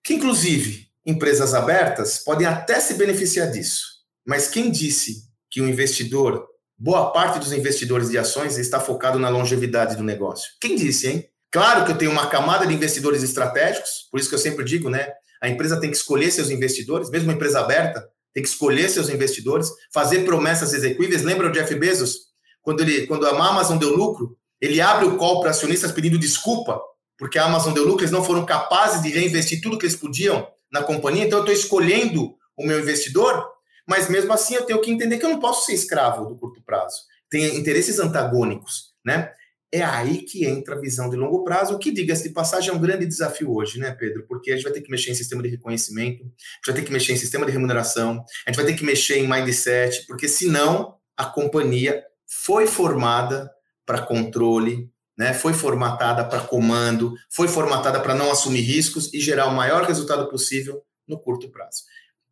[0.05, 3.85] Que, inclusive, empresas abertas podem até se beneficiar disso.
[4.27, 6.47] Mas quem disse que o investidor,
[6.79, 10.51] boa parte dos investidores de ações está focado na longevidade do negócio?
[10.61, 11.29] Quem disse, hein?
[11.51, 14.89] Claro que eu tenho uma camada de investidores estratégicos, por isso que eu sempre digo,
[14.89, 15.13] né?
[15.41, 19.09] A empresa tem que escolher seus investidores, mesmo uma empresa aberta, tem que escolher seus
[19.09, 21.23] investidores, fazer promessas execuíveis.
[21.23, 22.33] Lembra o Jeff Bezos?
[22.63, 26.81] Quando, ele, quando a Amazon deu lucro, ele abre o call para acionistas pedindo desculpa,
[27.19, 30.47] porque a Amazon deu lucro, eles não foram capazes de reinvestir tudo que eles podiam
[30.73, 33.45] na companhia, então eu estou escolhendo o meu investidor,
[33.87, 36.63] mas mesmo assim eu tenho que entender que eu não posso ser escravo do curto
[36.63, 36.97] prazo.
[37.29, 39.33] Tem interesses antagônicos, né?
[39.75, 42.79] É aí que entra a visão de longo prazo, que, diga-se de passagem, é um
[42.79, 44.27] grande desafio hoje, né, Pedro?
[44.29, 46.83] Porque a gente vai ter que mexer em sistema de reconhecimento, a gente vai ter
[46.83, 50.29] que mexer em sistema de remuneração, a gente vai ter que mexer em mindset, porque
[50.29, 53.51] senão a companhia foi formada
[53.87, 55.33] para controle, né?
[55.33, 60.29] foi formatada para comando, foi formatada para não assumir riscos e gerar o maior resultado
[60.29, 61.85] possível no curto prazo.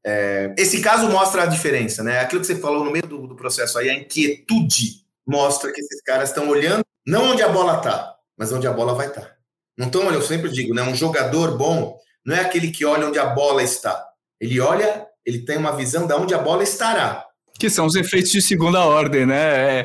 [0.04, 2.20] É, esse caso mostra a diferença, né?
[2.20, 6.00] Aquilo que você falou no meio do, do processo aí, a inquietude mostra que esses
[6.02, 9.22] caras estão olhando não onde a bola está, mas onde a bola vai estar.
[9.22, 9.36] Tá.
[9.76, 10.82] Não estão olhando, eu sempre digo, né?
[10.82, 14.06] Um jogador bom não é aquele que olha onde a bola está.
[14.40, 17.24] Ele olha, ele tem uma visão de onde a bola estará.
[17.58, 19.80] Que são os efeitos de segunda ordem, né?
[19.80, 19.84] É,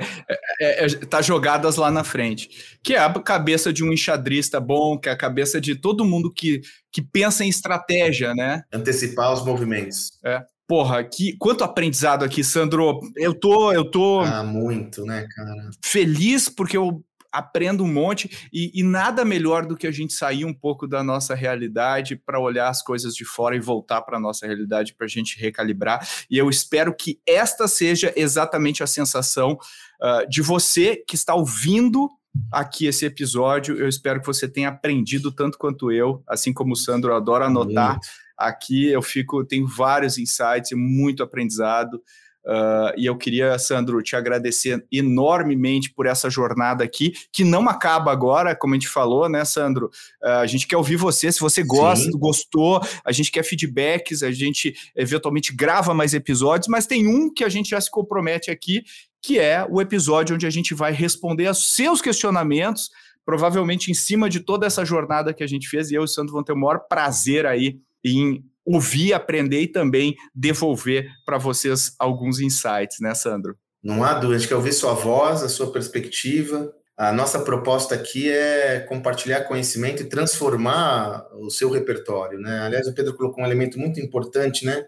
[0.61, 2.77] é, é, tá jogadas lá na frente.
[2.81, 6.31] Que é a cabeça de um enxadrista bom, que é a cabeça de todo mundo
[6.31, 6.61] que,
[6.91, 8.63] que pensa em estratégia, né?
[8.71, 10.11] Antecipar os movimentos.
[10.23, 10.43] É.
[10.67, 12.99] Porra, que, quanto aprendizado aqui, Sandro.
[13.15, 14.21] Eu tô, eu tô.
[14.21, 15.69] Ah, muito, né, cara?
[15.81, 17.03] Feliz porque eu
[17.35, 21.03] aprendo um monte e, e, nada melhor do que a gente sair um pouco da
[21.03, 25.05] nossa realidade para olhar as coisas de fora e voltar para a nossa realidade para
[25.05, 26.07] a gente recalibrar.
[26.29, 29.59] E eu espero que esta seja exatamente a sensação
[30.01, 32.09] uh, de você que está ouvindo
[32.51, 33.77] aqui esse episódio.
[33.77, 37.91] Eu espero que você tenha aprendido tanto quanto eu, assim como o Sandro adora anotar.
[37.91, 38.24] Muito.
[38.37, 42.01] Aqui eu fico, tenho vários insights e muito aprendizado.
[42.45, 48.11] Uh, e eu queria, Sandro, te agradecer enormemente por essa jornada aqui, que não acaba
[48.11, 49.87] agora, como a gente falou, né, Sandro?
[50.23, 52.17] Uh, a gente quer ouvir você, se você gosta, Sim.
[52.19, 57.43] gostou, a gente quer feedbacks, a gente eventualmente grava mais episódios, mas tem um que
[57.43, 58.83] a gente já se compromete aqui,
[59.23, 62.91] que é o episódio onde a gente vai responder aos seus questionamentos,
[63.25, 66.07] provavelmente em cima de toda essa jornada que a gente fez, e eu e o
[66.07, 71.93] Sandro vão ter o maior prazer aí em ouvir, aprender e também devolver para vocês
[71.99, 73.57] alguns insights, né, Sandro?
[73.83, 76.73] Não há dúvida, a gente quer ouvir sua voz, a sua perspectiva.
[76.97, 82.61] A nossa proposta aqui é compartilhar conhecimento e transformar o seu repertório, né?
[82.61, 84.85] Aliás, o Pedro colocou um elemento muito importante, né?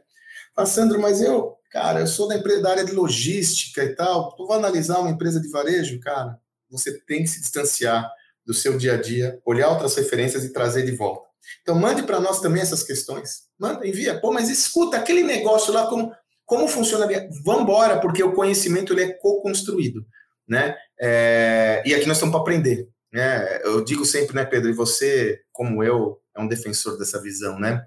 [0.55, 4.35] Ah, Sandro, mas eu, cara, eu sou da, empresa, da área de logística e tal,
[4.35, 6.39] tu vai analisar uma empresa de varejo, cara,
[6.71, 8.09] você tem que se distanciar
[8.45, 11.26] do seu dia a dia, olhar outras referências e trazer de volta.
[11.61, 13.43] Então, mande para nós também essas questões.
[13.59, 14.19] Manda, envia.
[14.19, 16.11] Pô, mas escuta aquele negócio lá, como,
[16.45, 17.27] como funcionaria?
[17.43, 20.05] Vamos embora, porque o conhecimento ele é co-construído.
[20.47, 20.75] Né?
[20.99, 22.87] É, e aqui nós estamos para aprender.
[23.11, 23.61] Né?
[23.63, 27.59] Eu digo sempre, né, Pedro, e você, como eu, é um defensor dessa visão.
[27.59, 27.83] Né?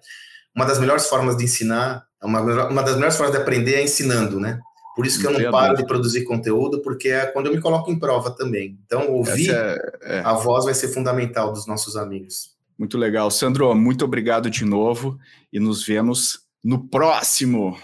[0.55, 4.39] Uma das melhores formas de ensinar, uma, uma das melhores formas de aprender é ensinando.
[4.39, 4.61] Né?
[4.95, 7.91] Por isso que eu não paro de produzir conteúdo, porque é quando eu me coloco
[7.91, 8.79] em prova também.
[8.85, 10.19] Então, ouvir é, é.
[10.21, 12.51] a voz vai ser fundamental dos nossos amigos.
[12.81, 13.31] Muito legal.
[13.31, 15.19] Sandro, muito obrigado de novo
[15.53, 17.79] e nos vemos no próximo.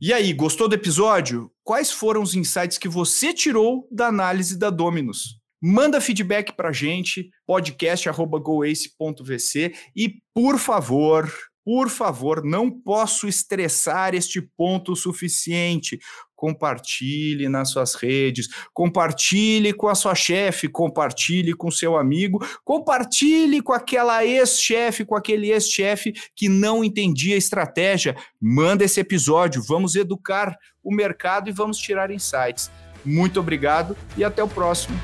[0.00, 1.48] E aí, gostou do episódio?
[1.62, 5.38] Quais foram os insights que você tirou da análise da Dominus?
[5.62, 11.32] Manda feedback para gente, podcast@goace.vc e por favor,
[11.64, 16.00] por favor, não posso estressar este ponto o suficiente.
[16.36, 23.72] Compartilhe nas suas redes, compartilhe com a sua chefe, compartilhe com seu amigo, compartilhe com
[23.72, 28.16] aquela ex-chefe, com aquele ex-chefe que não entendia a estratégia.
[28.40, 32.70] Manda esse episódio, vamos educar o mercado e vamos tirar insights.
[33.04, 34.98] Muito obrigado e até o próximo.